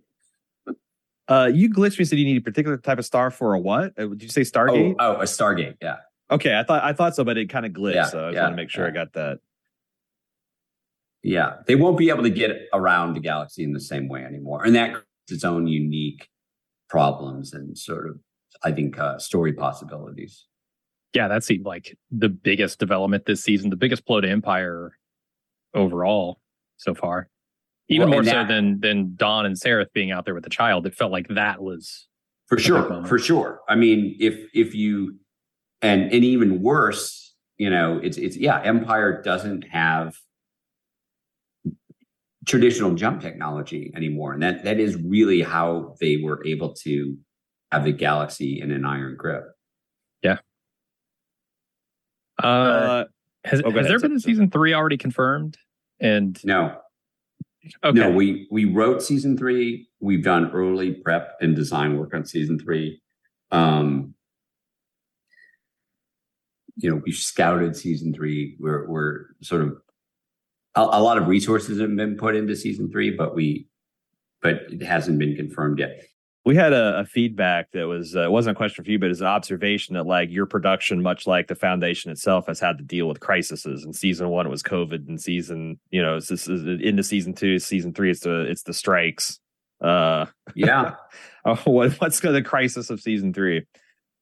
[1.29, 3.97] Uh, you glitched me said you need a particular type of star for a what?
[3.97, 4.97] Uh, Did you say Stargate?
[4.99, 5.77] Oh, oh, a Stargate.
[5.81, 5.99] Yeah.
[6.29, 7.95] Okay, I thought I thought so, but it kind of glitched.
[7.95, 9.39] Yeah, so I just yeah, want to make sure I got that.
[11.23, 11.57] Yeah.
[11.67, 14.65] They won't be able to get around the galaxy in the same way anymore.
[14.65, 16.29] And that creates its own unique
[16.89, 18.19] problems and sort of,
[18.63, 20.47] I think, uh, story possibilities.
[21.15, 24.97] Yeah, that seemed like the biggest development this season, the biggest blow to Empire
[25.75, 26.41] overall
[26.77, 27.29] so far.
[27.89, 30.51] Even Well, more and so than than Dawn and Sareth being out there with the
[30.51, 30.87] child.
[30.87, 32.07] It felt like that was
[32.47, 33.05] For sure.
[33.07, 33.61] For sure.
[33.69, 35.19] I mean, if, if you,
[35.83, 40.15] and, and even worse, you know, it's, it's, yeah, Empire doesn't have
[42.47, 44.33] traditional jump technology anymore.
[44.33, 47.17] And that, that is really how they were able to
[47.71, 49.45] have the galaxy in an iron grip.
[52.43, 53.05] uh, Uh,
[53.45, 55.57] has, oh, has there been a season three already confirmed?
[56.01, 56.77] And No,
[57.85, 59.89] okay, No, we we wrote season three.
[60.01, 63.03] We've done early prep and design work on season three.
[63.51, 64.15] Um,
[66.77, 68.57] you know, we scouted season three.
[68.59, 69.81] We're we're sort of
[70.75, 73.67] a, a lot of resources have been put into season three, but we
[74.43, 76.03] but it hasn't been confirmed yet.
[76.47, 79.11] we had a, a feedback that was uh, it wasn't a question for you, but
[79.11, 82.85] it's an observation that like your production, much like the foundation itself, has had to
[82.85, 83.67] deal with crises.
[83.67, 87.59] In season one, it was COVID, and season you know, this is into season two,
[87.59, 89.39] season three, it's the it's the strikes.
[89.81, 90.95] Uh, Yeah,
[91.45, 93.67] Oh, what, what's the crisis of season three?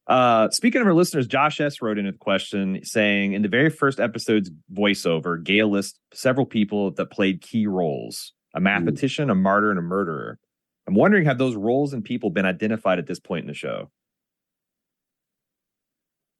[0.08, 1.82] Uh, speaking of our listeners, Josh S.
[1.82, 6.90] wrote in a question saying, in the very first episode's voiceover, Gaal lists several people
[6.92, 10.38] that played key roles a mathematician, a martyr, and a murderer.
[10.86, 13.90] I'm wondering, have those roles and people been identified at this point in the show?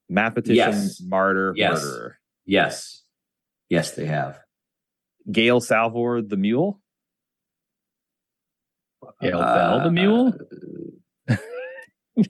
[0.08, 1.02] Mathematician, Yes.
[1.02, 1.84] martyr, Yes.
[1.84, 2.18] murderer.
[2.46, 3.02] yes,
[3.68, 4.40] yes, they have.
[5.30, 6.80] Gaal Salvor, the mule.
[9.22, 10.32] Gaal Bel, the mule.
[12.18, 12.24] A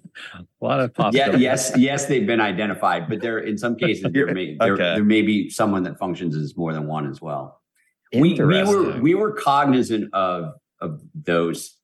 [0.60, 4.56] lot of Yeah, yes, yes, they've been identified, but there in some cases there may
[4.60, 4.94] there, Okay.
[4.94, 7.60] there may be someone that functions as more than one as well.
[8.12, 11.76] we, we were we were cognizant of of those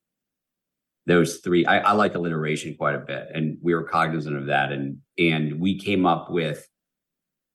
[1.07, 4.73] those three I, I like alliteration quite a bit and we were cognizant of that
[4.73, 6.67] and and we came up with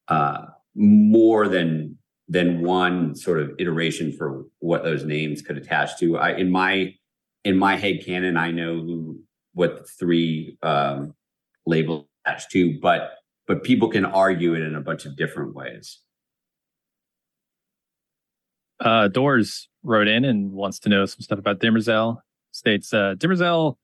[0.08, 0.45] uh
[0.76, 1.97] more than
[2.28, 6.93] than one sort of iteration for what those names could attach to i in my
[7.43, 9.20] in my head canon i know who
[9.54, 11.14] what the three um
[11.66, 13.12] labels attach to but
[13.47, 16.00] but people can argue it in a bunch of different ways
[18.80, 22.18] Uh, Doors wrote in and wants to know some stuff about Demerzel.
[22.52, 23.76] States uh, Demerzel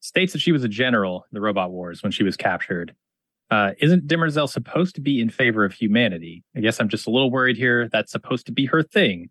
[0.00, 2.94] states that she was a general in the Robot Wars when she was captured.
[3.50, 6.44] Uh, isn't Demerzel supposed to be in favor of humanity?
[6.56, 7.88] I guess I'm just a little worried here.
[7.88, 9.30] That's supposed to be her thing.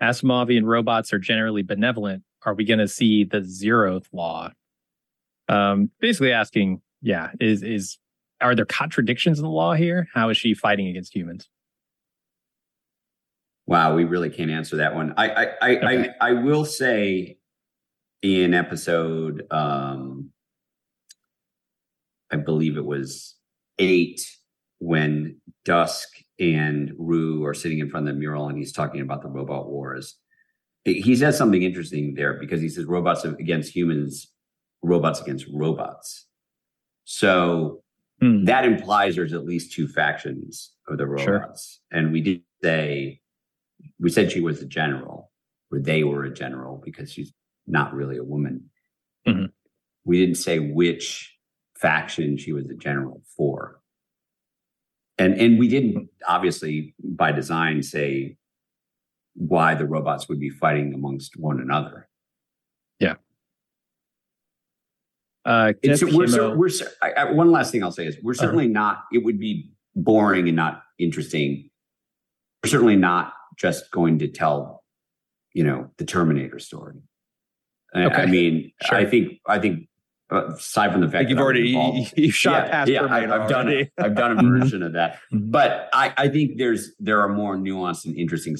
[0.00, 2.22] Asimovian robots are generally benevolent.
[2.44, 4.50] Are we going to see the zeroth law?
[5.48, 7.98] Um, basically asking, yeah, is is
[8.40, 10.08] are there contradictions in the law here?
[10.14, 11.48] How is she fighting against humans?
[13.66, 15.14] Wow, we really can't answer that one.
[15.16, 16.10] I I I, Okay.
[16.20, 17.38] I, I will say
[18.22, 20.30] in episode um
[22.30, 23.36] I believe it was
[23.78, 24.20] eight
[24.78, 26.08] when Dusk
[26.40, 29.68] and Rue are sitting in front of the mural and he's talking about the robot
[29.68, 30.16] wars.
[30.84, 34.31] He says something interesting there because he says robots against humans,
[34.82, 36.26] robots against robots.
[37.04, 37.82] So
[38.20, 38.44] Hmm.
[38.44, 41.40] that implies there's at least two factions of the Sure.
[41.40, 41.80] robots.
[41.90, 43.20] And we did say,
[43.98, 45.32] we said she was a general,
[45.72, 47.32] or they were a general because she's
[47.66, 48.70] not really a woman.
[49.26, 49.52] Mhm.
[50.04, 51.36] We didn't say which
[51.76, 53.80] faction she was a general for.
[55.18, 58.38] And and we didn't obviously by design say
[59.34, 62.08] why the robots would be fighting amongst one another.
[65.44, 68.16] Uh, It's, we're, Kimmo- cer- we're cer- I, I, one last thing I'll say is
[68.22, 69.04] we're certainly not.
[69.12, 71.68] It would be boring and not interesting.
[72.62, 74.84] We're certainly not just going to tell,
[75.52, 76.96] you know, the Terminator story.
[77.94, 78.96] I, I mean, Sure.
[78.98, 79.88] I think I think
[80.32, 82.70] uh, aside from the fact think you've that I'm already involved- you, you shot yeah,
[82.70, 83.92] past yeah, I, Terminator I've done it.
[83.98, 84.60] I've done a Mhm.
[84.60, 85.50] version of that, Mhm.
[85.50, 88.56] but I, I think there's there are more nuanced and interesting.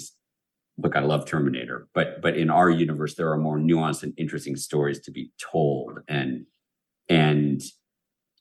[0.78, 4.56] Look, I love Terminator, but but in our universe, there are more nuanced and interesting
[4.56, 6.44] stories to be told, and
[7.12, 7.60] and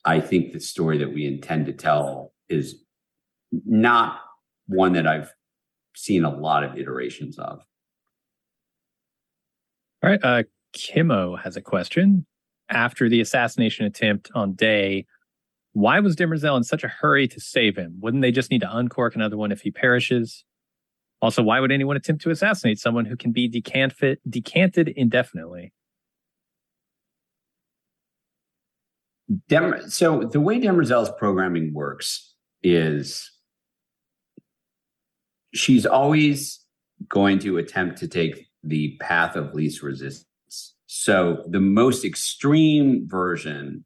[0.06, 2.82] I think the story that we intend to tell is
[3.52, 4.22] not
[4.68, 5.34] one that I've
[5.94, 7.60] seen a lot of iterations of.
[10.02, 10.24] All right.
[10.24, 12.26] Uh, Kimmo has a question.
[12.70, 15.06] After the assassination attempt on Day,
[15.74, 17.98] why was Demerzel in such a hurry to save him?
[18.00, 20.46] Wouldn't they just need to uncork another one if he perishes?
[21.22, 25.74] Also, why would anyone attempt to assassinate someone who can be decanted, decanted indefinitely?
[29.48, 33.32] Dem- so the way Demerzel's programming works is
[35.54, 36.60] she's always
[37.08, 40.76] going to attempt to take the path of least resistance.
[40.88, 43.86] So the most extreme version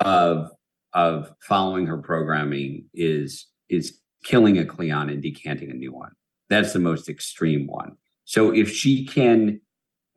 [0.00, 0.50] of
[0.92, 6.12] of following her programming is is killing a Cleon and decanting a new one.
[6.48, 7.96] That's the most extreme one.
[8.24, 9.60] So if she can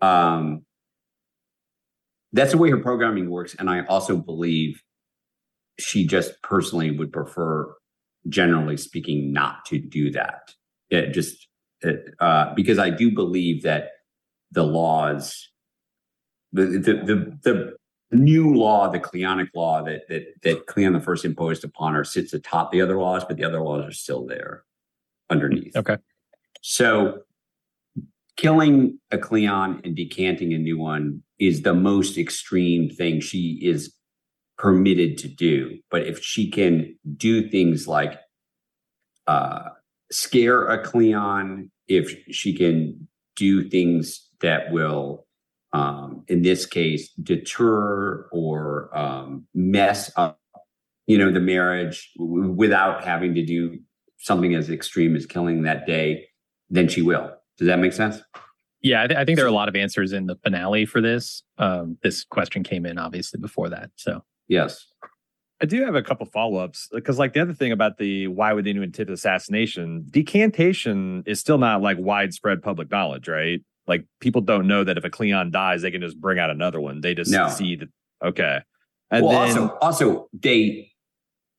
[0.02, 0.66] um
[2.34, 3.56] that's the way her programming works.
[3.58, 4.82] And I also believe
[5.80, 7.74] she just personally would prefer,
[8.30, 10.54] generally speaking, not to do that.
[10.90, 11.48] It just
[11.82, 13.90] it, uh, because I do believe that
[14.52, 15.50] the laws,
[16.52, 17.76] the the the, the
[18.12, 22.34] new law, the Cleonic law that that that Cleon the First imposed upon her sits
[22.34, 24.64] atop the other laws, but the other laws are still there
[25.30, 25.76] underneath.
[25.76, 25.98] Okay.
[26.62, 27.22] So
[28.38, 33.94] killing a Cleon and decanting a new one is the most extreme thing she is
[34.60, 35.80] permitted to do.
[35.90, 38.20] But if she can do things like
[39.26, 39.70] uh,
[40.12, 45.26] scare a Cleon, if she can do things that will,
[45.74, 50.40] um, in this case, deter or um, mess up,
[51.08, 53.80] you know, the marriage w- without having to do
[54.20, 56.28] something as extreme as killing that day,
[56.70, 57.32] then she will.
[57.58, 58.22] Does that make sense?
[58.82, 61.02] Yeah, I, th- I think there are a lot of answers in the finale for
[61.02, 61.44] this.
[61.58, 63.92] Um, this question came in obviously before that.
[63.96, 64.88] So yes,
[65.62, 68.52] I do have a couple follow ups because, like, the other thing about the why
[68.52, 73.62] would anyone tip assassination decantation is still not like widespread public knowledge, right?
[73.86, 76.82] Like, people don't know that if a Cleon dies, they can just bring out another
[76.82, 77.02] one.
[77.02, 77.50] They just No.
[77.50, 77.90] see that.
[78.24, 78.62] Okay.
[79.12, 80.92] And well, then, also, also they,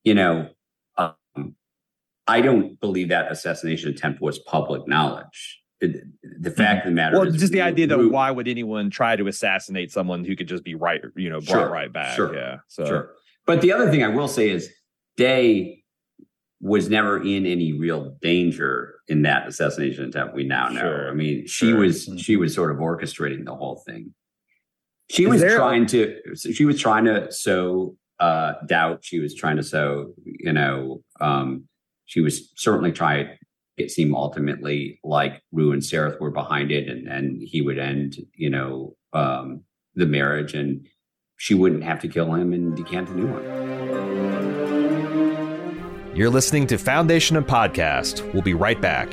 [0.03, 0.49] you know,
[0.97, 1.55] um,
[2.27, 5.62] I don't believe that assassination attempt was public knowledge.
[5.83, 6.05] It-
[6.41, 8.89] the fact of the matter well, is, just the idea that Ru- why would anyone
[8.91, 12.17] try to assassinate someone who could just be right, you know, brought Sure, right back?
[12.17, 12.59] sure, Yeah.
[12.69, 13.11] So, Sure.
[13.47, 14.69] But the other thing I will say is
[15.17, 15.83] Day
[16.61, 20.81] was never in any real danger in that assassination attempt we now know.
[20.81, 21.79] Sure, I mean, she sure.
[21.81, 22.19] was Mhm.
[22.21, 24.15] she was sort of orchestrating the whole thing.
[25.11, 29.05] She Is was there- trying to she was trying to sow uh doubt.
[29.05, 31.69] She was trying to sow, you know, um
[32.07, 33.29] she was certainly trying
[33.77, 38.17] it seemed ultimately like Rue and Sareth were behind it and and he would end,
[38.35, 39.63] you know, um
[39.95, 40.87] the marriage and
[41.37, 43.43] she wouldn't have to kill him and decant a new one.
[46.15, 48.33] You're listening to Foundation and Podcast.
[48.33, 49.13] We'll be right back.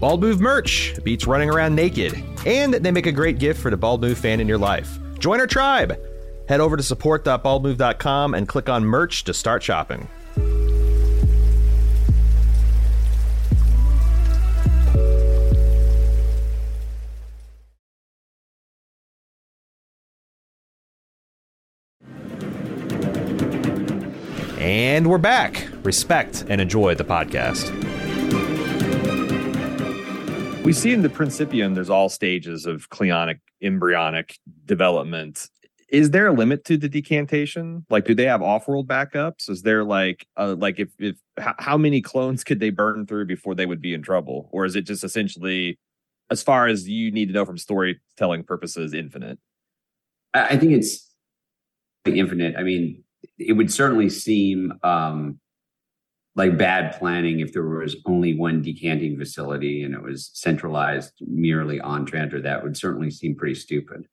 [0.00, 2.14] Bald Move merch beats running around naked,
[2.46, 4.98] and they make a great gift for the Bald Move fan in your life.
[5.18, 5.98] Join our tribe!
[6.48, 10.08] Head over to support.baldmove.com and click on merch to start shopping.
[24.60, 25.68] And we're back.
[25.82, 27.87] Respect and enjoy the podcast.
[30.62, 35.48] We see in the Principium, there's all stages of cleonic, embryonic development.
[35.88, 37.86] Is there a limit to the decantation?
[37.88, 39.48] Like, do they have off-world backups?
[39.48, 43.54] Is there like, uh, like if if how, many clones could they burn through before
[43.54, 45.78] they would be in trouble, or is it just essentially,
[46.30, 49.38] as far as you need to know from storytelling purposes, infinite?
[50.34, 51.10] I I think it's
[52.04, 52.56] the infinite.
[52.56, 53.04] I mean,
[53.38, 55.40] it would certainly seem um,
[56.38, 61.80] like bad planning if there was only one decanting facility and it was centralized merely
[61.80, 62.40] on Trantor.
[62.40, 64.06] That would certainly seem pretty stupid.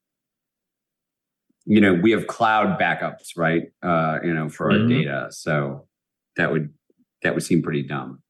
[1.66, 3.72] You know, we have cloud backups, right?
[3.84, 4.90] Uh, you know, for our Mhm.
[4.90, 5.88] data, so
[6.36, 6.74] that would
[7.22, 8.22] that would seem pretty dumb.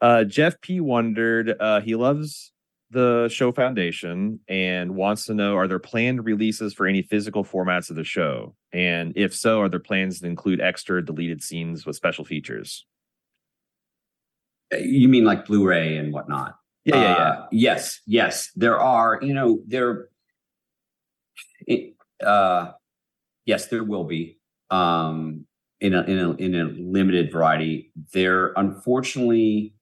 [0.00, 1.54] Uh, Jeff P wondered.
[1.60, 2.52] Uh, he loves
[2.94, 7.90] the show Foundation and wants to know: Are there planned releases for any physical formats
[7.90, 8.54] of the show?
[8.72, 12.86] And if so, are there plans to include extra deleted scenes with special features?
[14.72, 16.56] Uh, You mean like Blu-ray and whatnot?
[16.84, 17.16] Yeah, yeah, yeah.
[17.16, 18.50] Uh, yes, yes.
[18.56, 20.08] There are, you know, there
[21.66, 22.72] it, uh
[23.46, 24.38] yes, there will be
[24.70, 25.46] um,
[25.80, 27.92] in a in a in a limited variety.
[28.12, 29.74] There, unfortunately,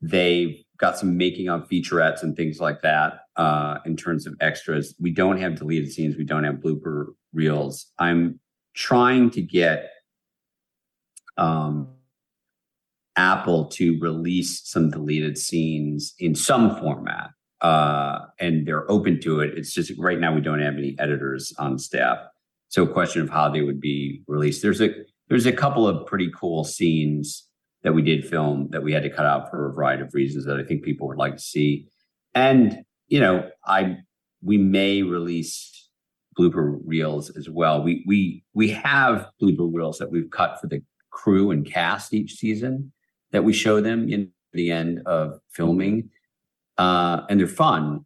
[0.00, 4.94] they've got some making of featurettes and things like that uh, in terms of extras.
[5.00, 6.16] We don't have deleted scenes.
[6.16, 7.86] We don't have blooper reels.
[7.98, 8.40] I'm
[8.74, 9.90] trying to get
[11.36, 11.88] um,
[13.16, 17.30] Apple to release some deleted scenes in some format.
[17.60, 19.56] Uh, and they're open to it.
[19.56, 22.18] It's just right now we don't have any editors on staff.
[22.68, 24.62] So a question of how they would be released.
[24.62, 24.90] There's a
[25.28, 27.48] there's a couple of pretty cool scenes
[27.82, 30.44] that we did film that we had to cut out for a variety of reasons
[30.46, 31.88] that I think people would like to see.
[32.34, 33.98] And you know, I
[34.42, 35.88] we may release
[36.38, 37.82] blooper reels as well.
[37.82, 42.34] We we we have blooper reels that we've cut for the crew and cast each
[42.34, 42.92] season
[43.32, 46.10] that we show them in the end of filming,
[46.78, 48.04] uh, and they're fun.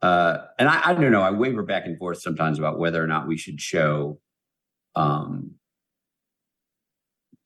[0.00, 1.22] Uh, and I, I don't know.
[1.22, 4.20] I waver back and forth sometimes about whether or not we should show
[4.94, 5.57] um,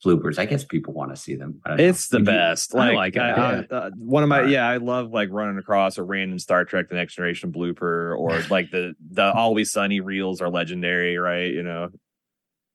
[0.05, 0.39] bloopers.
[0.39, 1.61] I guess people want to see them.
[1.67, 2.75] It's the best.
[2.75, 3.21] Like, I like it.
[3.21, 3.63] I, yeah.
[3.71, 6.97] uh, one of my yeah, I love like running across a random Star Trek: The
[6.97, 11.53] Next Generation blooper, or like the the Always Sunny reels are legendary, right?
[11.53, 11.91] You know.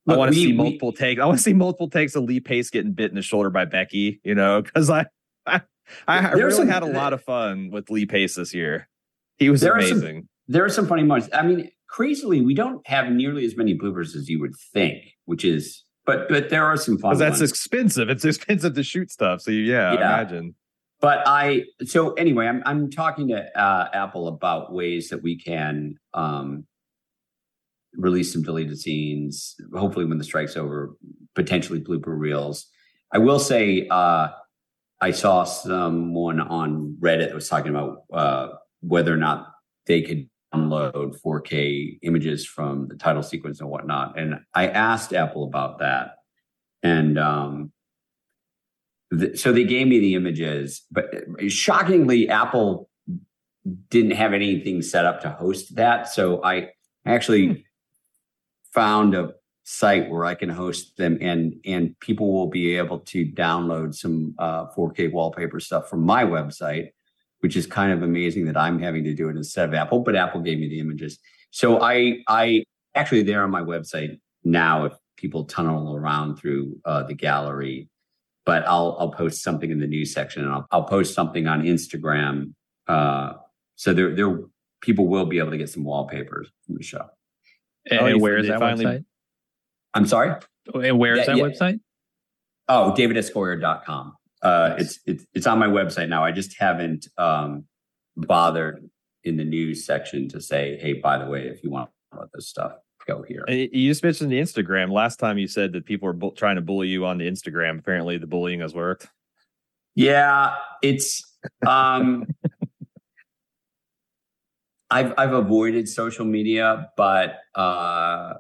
[0.06, 1.22] Look, I want to see multiple we, takes.
[1.22, 3.66] I want to see multiple takes of Lee Pace getting bit in the shoulder by
[3.66, 4.22] Becky.
[4.24, 5.06] You know, because I,
[5.46, 5.62] I,
[6.08, 8.88] I really some, had a lot of fun with Lee Pace this year.
[9.38, 10.00] He was amazing.
[10.00, 11.30] Some, there are some funny moments.
[11.34, 15.44] I mean, crazily, we don't have nearly as many bloopers as you would think, which
[15.44, 17.18] is but but there are some fun.
[17.18, 17.52] That's ones.
[17.52, 18.10] expensive.
[18.10, 19.42] It's expensive to shoot stuff.
[19.42, 19.98] So yeah, yeah.
[19.98, 20.56] imagine.
[21.02, 26.00] But I so anyway, I'm I'm talking to uh, Apple about ways that we can
[26.16, 26.66] um,
[27.94, 29.56] release some deleted scenes.
[29.76, 30.96] Hopefully, when the strike's over,
[31.36, 32.68] potentially blooper reels.
[33.12, 34.30] I will say uh,
[35.02, 39.48] I saw someone on Reddit that was talking about uh, whether or not
[39.86, 44.20] they could download 4K images from the title sequence and whatnot.
[44.20, 46.18] And I asked Apple about that.
[46.84, 47.72] And um,
[49.18, 51.06] th- so they gave me the images, but
[51.48, 52.90] shockingly, Apple
[53.90, 56.08] didn't have anything set up to host that.
[56.08, 56.70] So I
[57.06, 57.54] actually hmm.
[58.74, 59.34] found a
[59.64, 64.34] site where I can host them and and people will be able to download some
[64.40, 66.92] uh, 4K wallpaper stuff from my website
[67.40, 70.16] which is kind of amazing that I'm having to do it instead of Apple, but
[70.16, 71.20] Apple gave me the images.
[71.52, 72.64] So I I
[72.96, 77.90] actually there on my website now if people tunnel around through uh, the gallery,
[78.46, 81.64] but I'll I'll post something in the news section and I'll, I'll post something on
[81.64, 82.54] Instagram.
[82.88, 83.34] Uh,
[83.76, 84.40] so there there
[84.82, 87.06] people will be able to get some wallpapers from the show.
[87.90, 88.86] And, oh, where is that finally...
[88.86, 89.06] website?
[89.94, 90.36] I'm sorry?
[90.74, 91.44] And where is that yeah.
[91.44, 91.80] website?
[92.68, 94.17] Oh, davidsgoyer.com.
[94.42, 96.24] Uh, it's it's it's on my website now.
[96.24, 97.66] I just haven't um,
[98.16, 98.90] bothered
[99.24, 102.48] in the news section to say, "Hey, by the way, if you want about this
[102.48, 102.74] stuff,
[103.08, 104.92] go here." You just mentioned the Instagram.
[104.92, 107.80] Last time you said that people are bu- trying to bully you on the Instagram.
[107.80, 109.08] Apparently, the bullying has worked.
[109.96, 111.24] Yeah, it's.
[111.66, 112.28] Um,
[114.90, 118.36] I've I've avoided social media, but uh,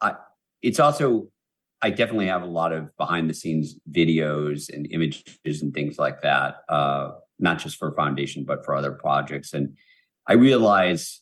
[0.00, 0.14] I
[0.60, 1.28] it's also
[1.82, 6.22] I definitely have a lot of behind the scenes videos and images and things like
[6.22, 7.10] that, uh,
[7.40, 9.52] not just for Foundation, but for other projects.
[9.52, 9.76] And
[10.28, 11.20] I realize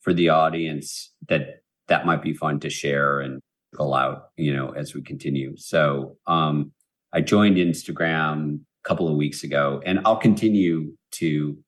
[0.00, 3.40] for the audience that that might be fun to share and
[3.74, 5.56] go out, you know, as we continue.
[5.56, 6.72] So um,
[7.12, 11.58] I joined Instagram a couple of weeks ago, and I'll continue to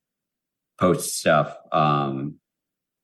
[0.79, 2.35] post stuff um,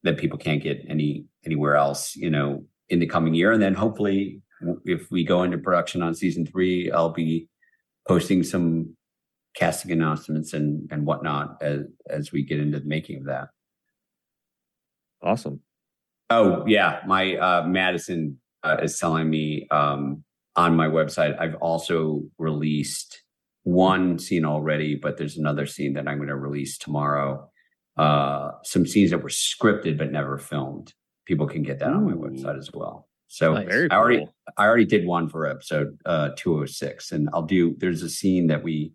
[0.03, 3.73] that people can't get any anywhere else, you know, in the coming year, and then
[3.73, 4.41] hopefully
[4.85, 7.47] if we go into production on season three, I'll be
[8.07, 8.95] posting some
[9.55, 13.49] casting announcements and and whatnot as as we get into the making of that.
[15.23, 15.61] Awesome.
[16.29, 20.23] Oh yeah, my uh, Madison uh, is telling me um,
[20.55, 21.39] on my website.
[21.39, 23.21] I've also released
[23.63, 27.49] one scene already, but there's another scene that I'm going to release tomorrow.
[27.97, 30.93] Uh, some scenes that were scripted but never filmed.
[31.25, 31.95] People can get that Ooh.
[31.95, 33.07] on my website as well.
[33.35, 33.89] So nice.
[33.91, 34.29] I already.
[34.55, 37.75] I already did one for episode uh, 206, and I'll do.
[37.79, 38.93] There's a scene that we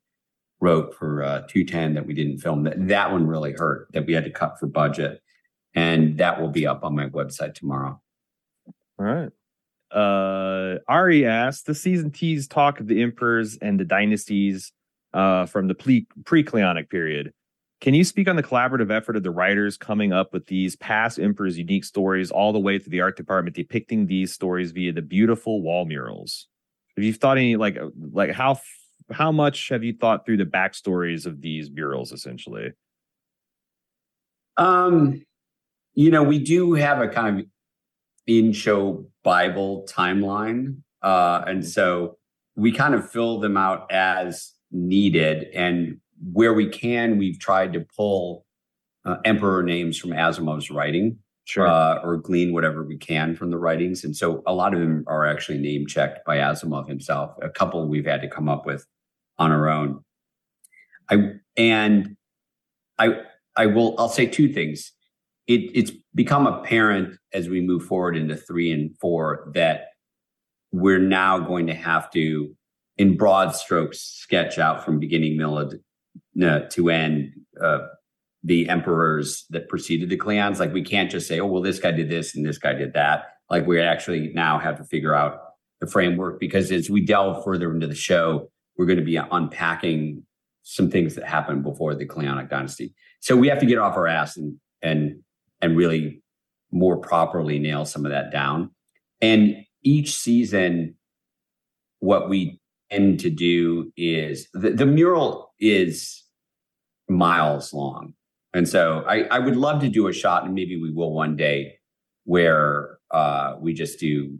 [0.60, 2.62] wrote for uh, 210 that we didn't film.
[2.62, 5.20] That that one really hurt that we had to cut for budget,
[5.74, 8.00] and that will be up on my website tomorrow.
[8.98, 9.28] All right.
[9.90, 14.72] Uh, Ari asked, the season tease talk of the emperors and the dynasties
[15.12, 17.34] uh, from the pre pre Cleonic period.
[17.80, 21.18] Can you speak on the collaborative effort of the writers coming up with these past
[21.18, 25.02] emperors' unique stories, all the way to the art department depicting these stories via the
[25.02, 26.46] beautiful wall murals?
[26.96, 27.78] Have you thought any like
[28.12, 28.60] like how
[29.10, 32.72] how much have you thought through the backstories of these murals, essentially?
[34.56, 35.24] Um,
[35.94, 37.46] you know, we do have a kind of
[38.26, 40.76] in show Bible timeline.
[41.02, 42.18] Uh, and so
[42.56, 45.48] we kind of fill them out as needed.
[45.54, 45.98] And
[46.32, 48.44] where we can, we've tried to pull
[49.04, 51.18] uh, emperor names from Asimov's writing.
[51.46, 51.66] Sure.
[51.66, 54.04] Uh, or glean whatever we can from the writings.
[54.04, 57.32] And so a lot of them are actually name checked by Asimov himself.
[57.42, 58.86] A couple we've had to come up with
[59.36, 60.04] on our own.
[61.10, 62.16] I and
[63.00, 63.22] I
[63.56, 64.92] I will I'll say two things.
[65.48, 69.86] It, it's become apparent as we move forward into three and four that
[70.70, 72.54] we're now going to have to,
[72.96, 75.58] in broad strokes, sketch out from beginning middle
[76.38, 77.32] to end
[77.62, 77.80] uh,
[78.42, 80.58] the emperors that preceded the Cleons.
[80.58, 82.94] Like we can't just say, oh, well, this guy did this and this guy did
[82.94, 83.26] that.
[83.48, 85.40] Like we actually now have to figure out
[85.80, 90.24] the framework because as we delve further into the show, we're going to be unpacking
[90.62, 92.94] some things that happened before the Cleonic dynasty.
[93.20, 95.20] So we have to get off our ass and and
[95.60, 96.22] and really
[96.70, 98.70] more properly nail some of that down.
[99.20, 100.94] And each season,
[101.98, 106.19] what we tend to do is the, the mural is
[107.10, 108.14] miles long.
[108.54, 111.36] And so I, I would love to do a shot, and maybe we will one
[111.36, 111.78] day,
[112.24, 114.38] where uh, we just do,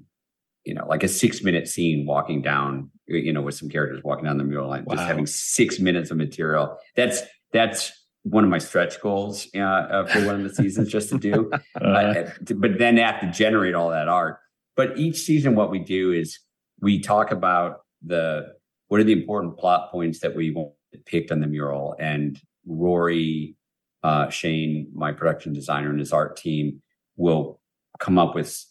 [0.64, 4.24] you know, like a six minute scene walking down, you know, with some characters walking
[4.24, 4.94] down the mural and wow.
[4.94, 6.76] just having six minutes of material.
[6.96, 7.22] That's
[7.52, 7.92] that's
[8.22, 11.50] one of my stretch goals uh, uh, for one of the seasons just to do.
[11.80, 12.24] uh,
[12.56, 14.38] but then have to generate all that art.
[14.76, 16.38] But each season, what we do is
[16.80, 18.54] we talk about the
[18.88, 20.72] what are the important plot points that we want
[21.06, 23.56] picked on the mural, and Rory,
[24.02, 26.82] uh, Cheyne, my production designer, and his art team
[27.16, 27.60] will
[27.98, 28.64] come up with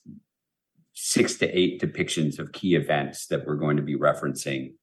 [0.93, 4.73] six to eight depictions of key events that we're going to be referencing.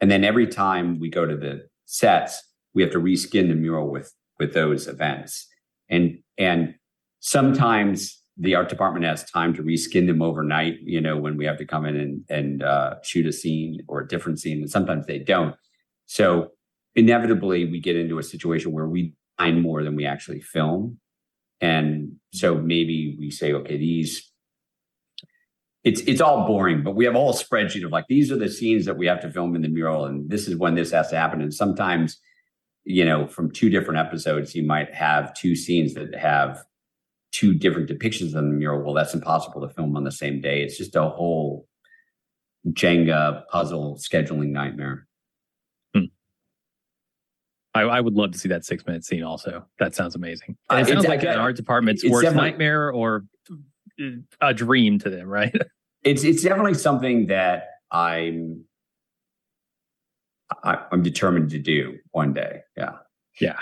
[0.00, 2.42] And then every time we go to the sets,
[2.74, 5.46] we have to reskin the mural with with those events.
[5.88, 6.74] And and
[7.20, 11.56] sometimes the art department has time to reskin them overnight, you know, when we have
[11.58, 14.58] to come in and, and uh, shoot a scene or a different scene.
[14.58, 15.54] And sometimes they don't.
[16.06, 16.50] So
[16.96, 20.98] inevitably we get into a situation where we find more than we actually film.
[21.60, 24.30] And so maybe we say, okay, these
[25.82, 28.48] it's it's all boring, but we have a whole spreadsheet of like these are the
[28.48, 31.10] scenes that we have to film in the mural, and this is when this has
[31.10, 31.42] to happen.
[31.42, 32.20] And sometimes
[32.84, 36.62] you know, from two different episodes, you might have two scenes that have
[37.32, 38.84] two different depictions of the mural.
[38.84, 40.62] Well, that's impossible to film on the same day.
[40.62, 41.66] It's just a whole
[42.68, 45.06] Jenga puzzle scheduling nightmare.
[47.74, 49.66] I, I, would love to see that six minute scene also.
[49.78, 50.56] That sounds amazing.
[50.70, 53.24] And it uh, sounds like an art department's worst nightmare or
[54.40, 55.54] a dream to them, right?
[56.04, 58.66] It's it's definitely something that I'm
[60.62, 62.60] I, am determined to do one day.
[62.76, 62.96] Yeah.
[63.40, 63.58] Yeah.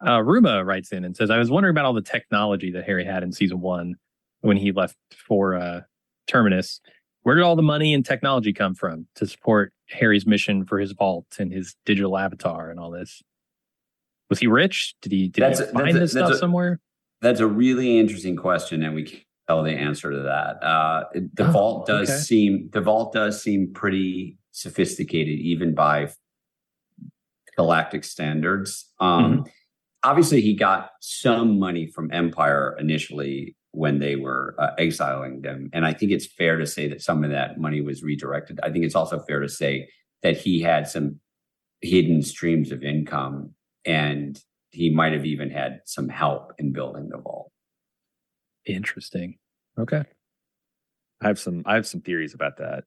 [0.00, 3.04] Uh, Ruma writes in and says, I was wondering about all the technology that Hari
[3.04, 3.96] had in season one
[4.40, 5.82] when he left for uh,
[6.26, 6.80] Terminus.
[7.22, 10.92] Where did all the money and technology come from to support Hari's mission for his
[10.92, 13.22] vault and his digital avatar and all this?
[14.30, 14.94] Was he rich?
[15.02, 16.80] Did he, did that's he find a, this stuff a, somewhere?
[17.20, 20.64] That's a really interesting question, and we can't tell the answer to that.
[20.64, 22.18] Uh, the oh, vault does okay.
[22.18, 26.08] seem the vault does seem pretty sophisticated even by
[27.56, 28.88] galactic standards.
[29.00, 29.42] Um, mm-hmm.
[30.02, 35.70] Obviously, he got some money from Empire initially when they were uh, exiling them.
[35.72, 38.58] And I think it's fair to say that some of that money was redirected.
[38.62, 39.88] I think it's also fair to say
[40.22, 41.20] that he had some
[41.80, 44.38] hidden streams of income and
[44.70, 47.50] he might have even had some help in building the vault.
[48.66, 49.38] Interesting.
[49.78, 50.02] Okay.
[51.22, 52.84] I have some I have some theories about that.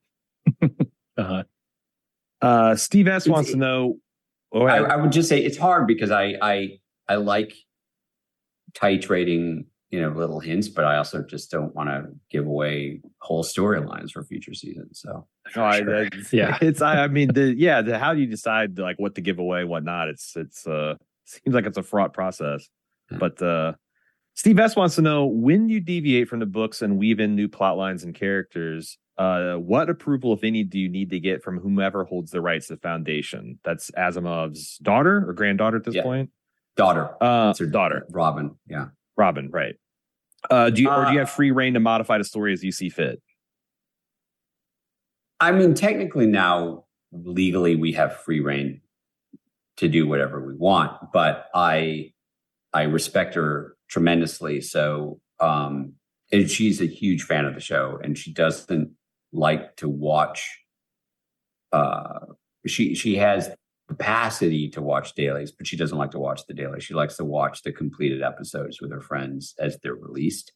[1.18, 1.43] uh-huh.
[2.41, 3.99] Uh, Steve S wants to know.
[4.51, 7.53] Oh, I, I, would just say it's hard because I I I like
[8.76, 13.44] titrating you know little hints, but I also just don't want to give away whole
[13.44, 15.02] storylines for future seasons.
[15.02, 18.80] So oh, I, yeah, it's I, I mean the yeah the how do you decide
[18.80, 20.10] like what to give away, what not?
[20.10, 20.95] It's it's uh
[21.26, 22.68] seems like it's a fraught process,
[23.10, 23.20] hmm.
[23.20, 23.74] but uh.
[24.36, 27.48] Steve S wants to know when you deviate from the books and weave in new
[27.48, 31.60] plot lines and characters, uh, what approval, if any, do you need to get from
[31.60, 33.60] whomever holds the rights to Foundation?
[33.64, 36.02] That's Asimov's daughter or granddaughter at this yeah.
[36.02, 36.32] point.
[36.76, 37.15] Daughter.
[37.24, 38.56] Uh, it's her daughter, Robyn.
[38.68, 39.52] Yeah, Robyn.
[39.52, 39.76] Right.
[40.49, 42.64] Uh, do you or do you have uh, free reign to modify the story as
[42.64, 43.22] you see fit?
[45.40, 48.82] I mean, technically now, legally, we have free reign
[49.78, 52.14] to do whatever we want, but I
[52.74, 54.61] I respect her tremendously.
[54.61, 55.94] So um,
[56.32, 58.91] and she's a huge fan of the show, and she doesn't
[59.32, 60.60] like to watch.
[61.72, 62.20] Uh,
[62.65, 63.49] she she has
[63.88, 66.80] capacity to watch dailies, but she doesn't like to watch the daily.
[66.80, 70.53] She likes to watch the completed episodes with her friends as they're released.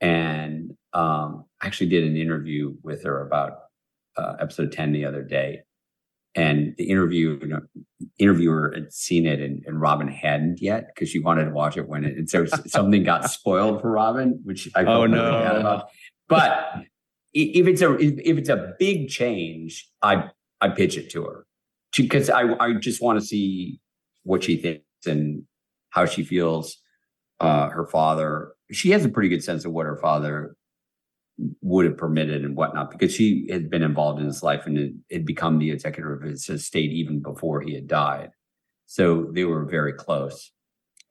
[0.00, 3.58] And um, I actually did an interview with her about
[4.16, 5.62] uh, episode 10 the other day.
[6.36, 7.60] And the interview you know,
[8.18, 11.88] interviewer had seen it and, and Robyn hadn't yet because she wanted to watch it
[11.88, 15.42] when it and so something got spoiled for Robyn, which I oh no.
[15.42, 15.90] About.
[16.28, 16.86] But
[17.32, 21.43] if it's a if it's a big change, I I pitch it to her
[22.02, 23.80] because I I just want to see
[24.24, 25.44] what she thinks and
[25.90, 26.76] how she feels.
[27.40, 30.56] Uh, her father, she has a pretty good sense of what her father
[31.62, 35.26] would have permitted and whatnot because she had been involved in his life and had
[35.26, 38.30] become the executor of his estate even before he had died.
[38.86, 40.52] So they were very close.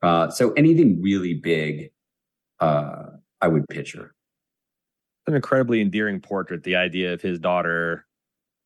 [0.02, 1.90] Uh, so anything really big,
[2.60, 3.04] uh,
[3.40, 4.14] I would picture.
[5.26, 6.62] An incredibly endearing portrait.
[6.62, 8.06] The idea of his daughter,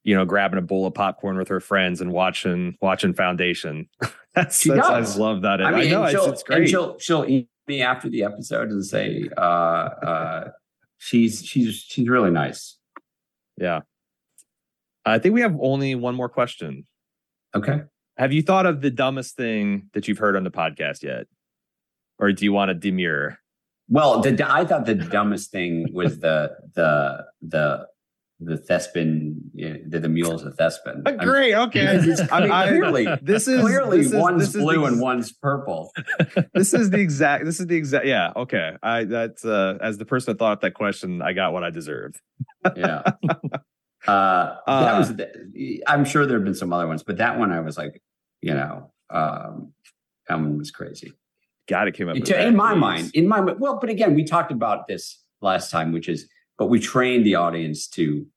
[0.03, 3.87] you know, grabbing a bowl of popcorn with her friends and watching watching Foundation.
[4.35, 5.17] that's, she that's does.
[5.17, 5.61] I love that.
[5.61, 6.69] I, mean, I know it's, it's, great.
[6.69, 10.51] she'll she'll eat me after the episode and say, uh, uh,
[10.97, 12.77] she's she's she's really nice.
[13.57, 13.81] Yeah.
[15.05, 16.85] I think we have only one more question.
[17.55, 17.81] Okay.
[18.17, 21.27] Have you thought of the dumbest thing that you've heard on the podcast yet?
[22.19, 23.37] Or do you want to demur?
[23.87, 27.87] Well, the, I thought the dumbest thing was the the the
[28.41, 31.03] the thespian, you know, the, the mules of Thespin.
[31.19, 31.53] Great.
[31.55, 31.87] Okay.
[32.31, 35.91] I mean, clearly, this is clearly this is- one's this is blue and one's purple.
[36.53, 40.05] this is the exact this is the exact yeah okay i that's uh as the
[40.05, 42.21] person that thought of that question i got what i deserved
[42.77, 43.03] Yeah.
[44.07, 45.15] Uh, that was.
[45.15, 48.01] The, I'm sure there have been some other ones, but that one I was like,
[48.41, 49.73] you know, um,
[50.27, 51.11] that one was crazy.
[51.67, 52.47] god it came up To- that.
[52.47, 52.79] in my Jeez.
[52.79, 56.27] mind, in my well, but again, we talked about this last time, which is,
[56.59, 58.27] but we trained the audience to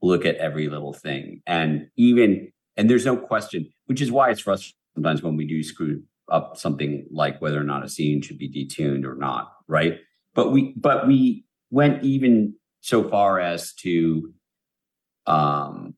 [0.00, 4.40] look at every little thing, and even, and there's no question, which is why it's
[4.40, 8.38] frustrating sometimes when we do screw up something like whether or not a scene should
[8.38, 9.98] be detuned or not, right?
[10.34, 14.32] But we, but we went even so far as to,
[15.26, 15.94] um,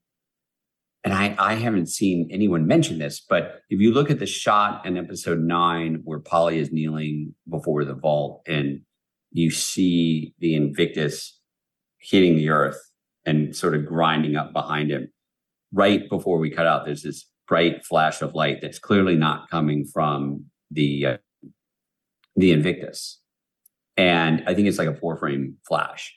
[1.05, 4.87] and I, I haven't seen anyone mention this, but if you look at the shot
[4.87, 8.83] in episode nine where Poly is kneeling before the vault and
[9.33, 11.41] you see the Invictus
[12.03, 12.81] hitting the earth
[13.24, 15.11] and sort of grinding up behind him,
[15.73, 19.85] right before we cut out, there's this bright flash of light that's clearly not coming
[19.85, 21.16] from the uh,
[22.37, 23.20] the Invictus,
[23.97, 26.15] and I think it's like a four frame flash,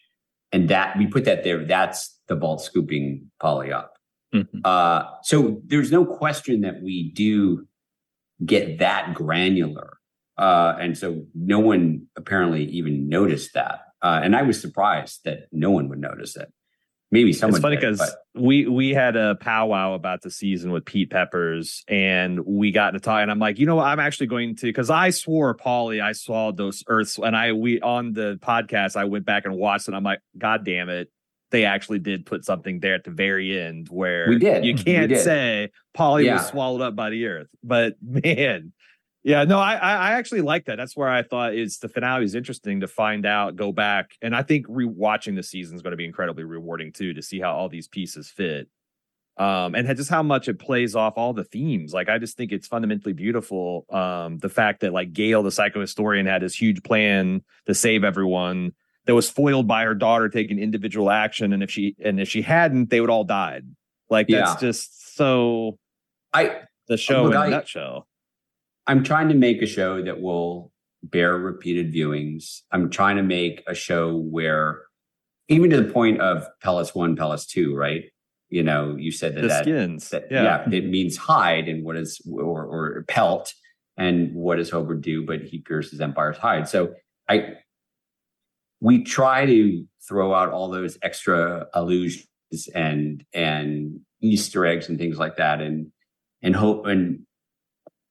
[0.52, 1.64] and that we put that there.
[1.66, 3.94] That's the vault scooping Poly up.
[4.34, 4.62] Mhm.
[4.64, 7.68] Uh, so there's no question that we do
[8.46, 9.98] get that granular.
[10.38, 13.82] Uh, and so no one apparently even noticed that.
[14.06, 16.52] Uh, and I was surprised that no one would notice it.
[17.12, 21.10] Maybe someone it's funny because we we had a powwow about the season with Pete
[21.10, 24.56] Peppers, and we got to talk, and I'm like, you know, what, I'm actually going
[24.58, 28.96] to because I swore, Paulie, I saw those Earths, and I we on the podcast,
[28.96, 29.96] I went back and watched, it.
[29.96, 31.10] I'm like, God damn it,
[31.52, 34.66] they actually did put something there at the very end where We did.
[34.66, 35.24] You can't did.
[35.24, 36.34] say Poly Yeah.
[36.36, 38.72] was swallowed up by the Earth, but man.
[39.26, 40.76] Yeah, no, I I actually like that.
[40.78, 44.36] That's where I thought is the finale is interesting to find out, go back, and
[44.36, 47.56] I think rewatching the season is going to be incredibly rewarding too to see how
[47.56, 48.70] all these pieces fit,
[49.38, 51.92] um, and just how much it plays off all the themes.
[51.92, 53.88] Like I just think it's fundamentally beautiful.
[53.90, 58.74] Um, the fact that like Gaal, the psychohistorian, had this huge plan to save everyone
[59.08, 62.44] that was foiled by her daughter taking individual action, and if she and if she
[62.44, 63.66] hadn't, they would all died.
[64.08, 64.68] Like that's Yeah.
[64.70, 65.80] just so
[66.32, 68.08] I the show Look, in a I- nutshell.
[68.88, 70.72] I'm trying to make a show that will
[71.04, 72.62] bear repeated viewings.
[72.72, 74.82] I'm trying to make a show where,
[75.48, 78.06] even to the point of Pellets One, Pellets Two, right?
[78.50, 80.44] You know, you said that The that, skins, that yeah.
[80.68, 80.78] yeah.
[80.78, 83.54] it means hide and what is or, or pelt
[83.98, 85.26] and what does Hober do?
[85.26, 86.68] But he pierces Empire's hide.
[86.68, 86.94] So
[87.28, 87.56] I,
[88.82, 92.28] we try to throw out all those extra allusions
[92.74, 95.92] and and Easter eggs and things like that, and
[96.42, 97.26] and hope and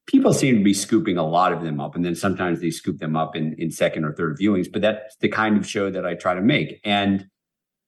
[0.06, 2.98] people seem to be scooping a lot of them up and then sometimes they scoop
[2.98, 6.04] them up in, in second or third viewings but that's the kind of show that
[6.06, 7.26] i try to make and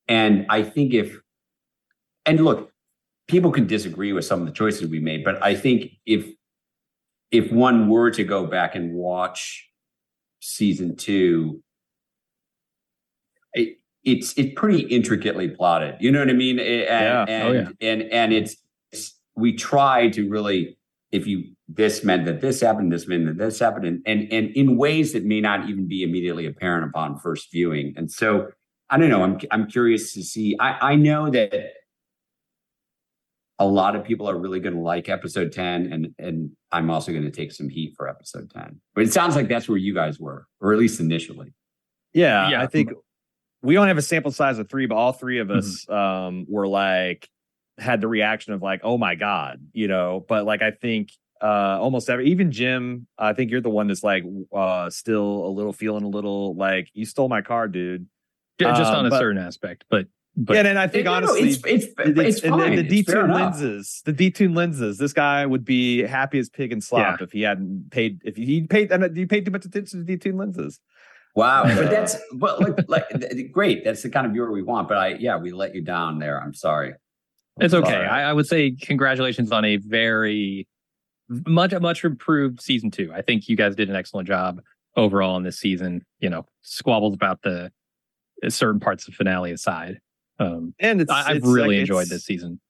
[0.09, 1.21] and i think if
[2.25, 2.73] and look
[3.29, 6.27] people can disagree with some of the choices we made but i think if
[7.31, 9.69] if one were to go back and watch
[10.41, 11.63] season two
[13.53, 17.25] it, it's it's pretty intricately plotted you know what i mean oh, and Yeah.
[17.29, 17.69] and, Oh, yeah.
[17.89, 18.57] and and it's,
[18.93, 20.79] it's we try to really
[21.13, 24.51] if you this meant that this happened, this meant that this happened, and and, and
[24.51, 27.95] in ways that may not even be immediately apparent upon first viewing.
[27.97, 28.49] And so
[28.89, 29.23] I don't know.
[29.23, 30.57] I'm I'm curious to see.
[30.61, 31.53] I I know that
[33.59, 37.11] a lot of people are really going to like episode ten, and and I'm also
[37.11, 38.81] going to take some heat for episode ten.
[38.95, 41.53] But it sounds like that's where you guys were, or at least initially.
[42.13, 42.63] Yeah, Yeah.
[42.63, 42.93] I think
[43.63, 45.95] we only have a sample size of three, but all three of us mm-hmm.
[45.95, 47.29] um, were like
[47.79, 50.25] had the reaction of like, oh my god, you know.
[50.29, 51.11] But like, I think
[51.43, 55.51] uh almost every even Jim, I think you're the one that's like uh still a
[55.51, 58.07] little feeling a little like you stole my car, dude.
[58.59, 60.07] Yeah, just um, on a but, certain aspect, but
[60.37, 64.03] but yeah, and I think honestly, it's it's, it's, it's and the, the detuned lenses,
[64.05, 64.99] the detuned lenses.
[64.99, 67.25] This guy would be happy as pig and slop yeah.
[67.25, 68.21] if he hadn't paid.
[68.23, 70.79] If he paid, and you paid too much attention to detuned lenses.
[71.35, 73.83] Wow, but that's but like like great.
[73.83, 74.89] That's the kind of viewer we want.
[74.89, 76.43] But I yeah, we let you down there.
[76.43, 76.93] I'm sorry.
[77.59, 77.95] I'm it's okay.
[77.95, 80.69] I, I, would say congratulations on a very
[81.29, 83.13] much much improved season two.
[83.15, 84.61] I think you guys did an excellent job
[84.97, 86.05] overall in this season.
[86.21, 87.71] You know, squabbles about the
[88.49, 90.01] certain parts of finale aside.
[90.39, 92.61] Um, and it's, I, have really like, enjoyed this season.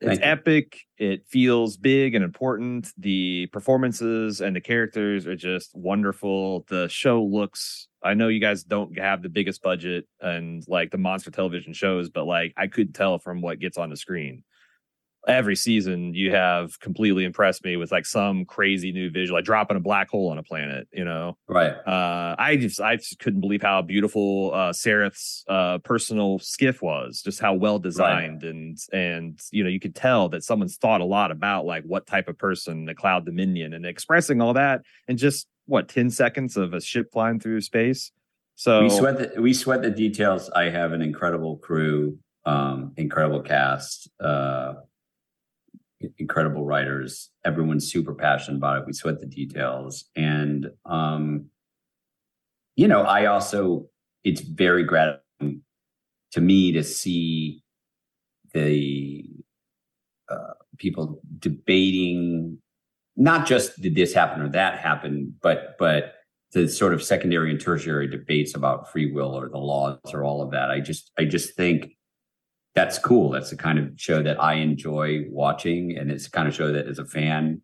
[0.00, 0.80] It's epic.
[0.98, 2.88] It feels big and important.
[2.98, 6.66] The performances and the characters are just wonderful.
[6.68, 7.88] The show looks.
[8.02, 12.10] I know you guys don't have the biggest budget and like the monster television shows,
[12.10, 14.42] but like I could tell from what gets on the screen
[15.26, 19.76] every season you have completely impressed me with like some crazy new visual, like dropping
[19.76, 21.36] a black hole on a planet, you know?
[21.48, 21.72] Right.
[21.72, 27.22] Uh, I just, I just couldn't believe how beautiful, uh, Sareth's, uh, personal skiff was,
[27.22, 28.50] just how well designed right.
[28.50, 32.06] and, and, you know, you could tell that someone's thought a lot about like what
[32.06, 36.56] type of person the Cloud Dominion and expressing all that and just what, 10 seconds
[36.56, 38.12] of a ship flying through space.
[38.56, 40.48] So we sweat the, we sweat the details.
[40.50, 44.74] I have an incredible crew, um, incredible cast, uh,
[46.18, 47.30] incredible writers.
[47.44, 48.86] Everyone's super passionate about it.
[48.86, 50.04] We sweat the details.
[50.16, 51.46] And, um,
[52.76, 53.86] you know, I also,
[54.24, 55.62] it's very gratifying
[56.32, 57.62] to me to see
[58.52, 59.24] the
[60.28, 62.58] uh, people debating
[63.16, 66.14] not just did this happen or that happen, but, but,
[66.52, 70.40] the sort of secondary and tertiary debates about free will or the laws or all
[70.40, 70.70] of that.
[70.70, 71.96] I just, I just think
[72.74, 73.30] that's cool.
[73.30, 76.72] That's the kind of show that I enjoy watching, and it's the kind of show
[76.72, 77.62] that as a fan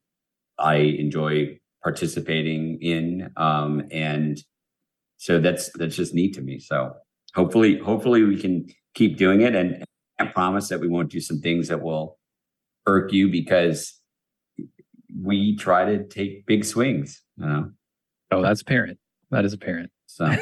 [0.59, 3.31] I enjoy participating in.
[3.37, 4.39] Um, and
[5.17, 6.59] so that's that's just neat to me.
[6.59, 6.93] So
[7.35, 9.85] hopefully, hopefully we can keep doing it, and
[10.19, 12.19] I promise that we won't do some things that will
[12.87, 13.99] irk you because
[15.21, 17.23] we try to take big swings.
[17.37, 17.71] You know?
[18.31, 18.99] Oh, that's apparent.
[19.31, 19.91] That is apparent.
[20.07, 20.37] So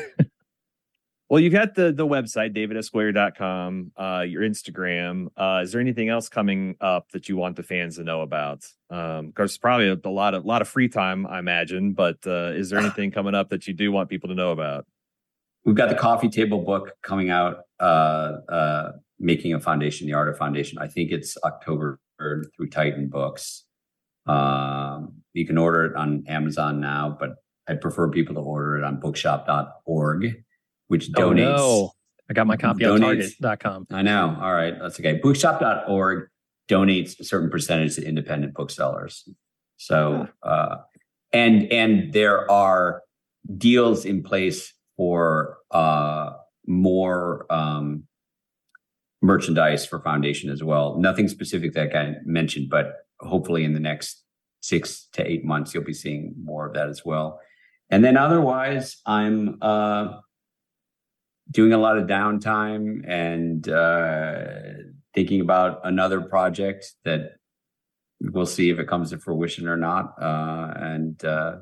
[1.31, 5.27] Well, you've got the the website, davidsgoyer.com, uh, your Instagram.
[5.37, 8.65] Uh, is there anything else coming up that you want the fans to know about?
[8.89, 12.53] Um, there's probably a, a, lot of lot of free time, I imagine, but uh,
[12.55, 14.87] is there anything coming up that you do want people to know about?
[15.67, 20.31] We've got the coffee table book coming out, uh, uh, making a foundation, the art
[20.31, 20.79] of foundation.
[20.79, 23.65] I think it's October 3rd through Titan Books.
[24.27, 27.35] Um, you can order it on Amazon now, but
[27.69, 30.43] I prefer people to order it on bookshop.org
[30.89, 31.57] which oh, donates.
[31.57, 31.93] No.
[32.31, 33.87] I got my copy donates, on target.com.
[33.91, 34.37] I know.
[34.41, 34.75] All right.
[34.79, 35.15] That's okay.
[35.15, 36.29] Bookshop.org
[36.69, 39.27] donates a certain percentage to independent booksellers.
[39.79, 40.77] So, uh,
[41.33, 43.03] and, and there are
[43.57, 46.33] deals in place for, uh,
[46.67, 48.05] more, um,
[49.23, 50.99] merchandise for foundation as well.
[50.99, 54.23] Nothing specific that I mentioned, but hopefully in the next
[54.61, 57.41] six to eight months, you'll be seeing more of that as well.
[57.91, 60.19] And then otherwise, I'm, uh,
[61.51, 64.45] doing a lot of downtime and uh,
[65.15, 67.37] thinking about another project that
[68.21, 70.15] we'll see if it comes to fruition or not.
[70.21, 71.57] Uh, and, uh,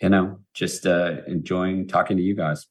[0.00, 2.66] you know, just uh, enjoying talking to you guys.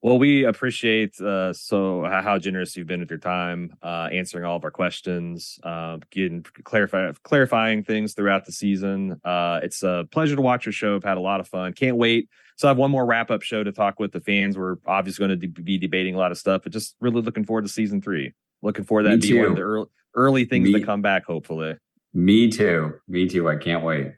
[0.00, 4.56] Well, we appreciate uh, so how generous you've been with your time, uh, answering all
[4.56, 9.20] of our questions, uh, getting clarify, clarifying things throughout the season.
[9.24, 10.94] Uh, it's a pleasure to watch your show.
[10.94, 11.72] I've had a lot of fun.
[11.72, 12.28] Can't wait.
[12.56, 14.56] So I have one more wrap up show to talk with the fans.
[14.56, 17.62] We're obviously going to be debating a lot of stuff, but just really looking forward
[17.62, 18.34] to season three.
[18.62, 21.24] Looking forward to that be one of the early, early things Me, to come back.
[21.24, 21.76] Hopefully.
[22.14, 22.94] Me too.
[23.08, 23.48] Me too.
[23.48, 24.12] I can't wait.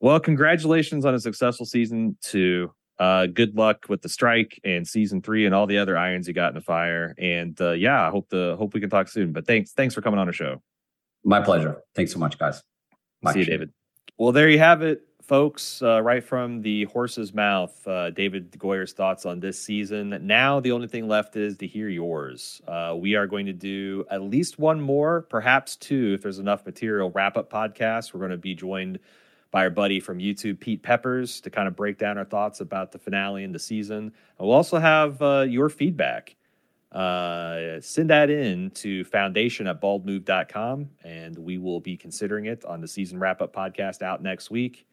[0.00, 2.70] Well, congratulations on a successful season two.
[2.98, 6.34] Uh, good luck with the strike and season three and all the other irons you
[6.34, 7.14] got in the fire.
[7.18, 9.32] And uh, yeah, I hope the hope we can talk soon.
[9.32, 10.62] But thanks, thanks for coming on the show.
[11.24, 11.82] My pleasure.
[11.94, 12.62] Thanks so much, guys.
[13.32, 13.72] See you, David.
[14.18, 15.82] Well, there you have it, folks.
[15.82, 20.20] Uh, right from the horse's mouth, uh, David Goyer's thoughts on this season.
[20.22, 22.62] Now, the only thing left is to hear yours.
[22.66, 26.64] Uh, we are going to do at least one more, perhaps two, if there's enough
[26.64, 27.10] material.
[27.10, 28.14] Wrap up podcast.
[28.14, 29.00] We're going to be joined
[29.50, 32.92] by our buddy from YouTube, Pete Peppers, to kind of break down our thoughts about
[32.92, 33.98] the finale and the season.
[33.98, 34.12] And
[34.46, 36.36] we'll also have uh, your feedback.
[36.92, 42.80] Uh, send that in to foundation at baldmove.com, and we will be considering it on
[42.80, 44.86] the season wrap up podcast out next week.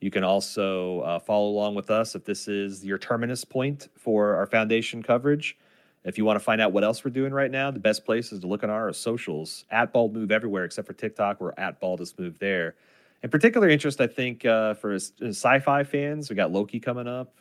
[0.00, 4.34] You can also uh, follow along with us if this is your terminus point for
[4.34, 5.58] our foundation coverage.
[6.04, 8.32] If you want to find out what else we're doing right now, the best place
[8.32, 11.40] is to look on our socials at Bald Move everywhere except for TikTok.
[11.40, 12.76] We're at Baldest Move there.
[13.22, 17.36] In particular interest, I think uh, for sci-fi fans, we got Loki coming up.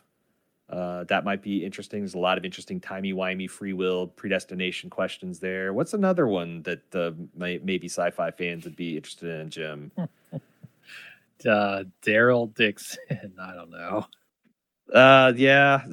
[0.70, 2.02] Uh, that might be interesting.
[2.02, 5.74] There's a lot of interesting timey-wimey, free will, predestination questions there.
[5.74, 9.92] What's another one that uh, may, maybe sci-fi fans would be interested in, Jim?
[11.48, 13.34] uh, Daryl Dixon.
[13.42, 14.06] I don't know.
[14.94, 15.82] Uh, yeah.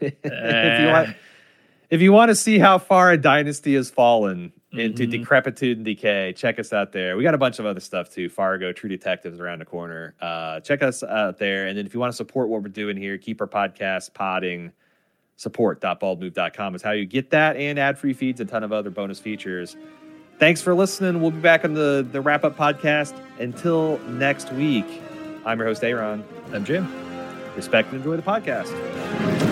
[0.00, 1.16] if you want,
[1.90, 5.10] if you want to see how far a dynasty has fallen into mm-hmm.
[5.10, 7.16] decrepitude and decay, check us out there.
[7.16, 8.28] We got a bunch of other stuff too.
[8.28, 10.14] Fargo, True Detectives around the corner.
[10.20, 11.66] Uh, check us out there.
[11.66, 14.72] And then if you want to support what we're doing here, keep our podcast podding.
[15.38, 19.20] Support.baldmove.com is how you get that and ad free feeds, a ton of other bonus
[19.20, 19.76] features.
[20.38, 21.20] Thanks for listening.
[21.20, 23.18] We'll be back on the, the wrap up podcast.
[23.38, 24.86] Until next week,
[25.44, 26.24] I'm your host, Aaron.
[26.52, 26.90] I'm Jim.
[27.54, 29.45] Respect and enjoy the podcast.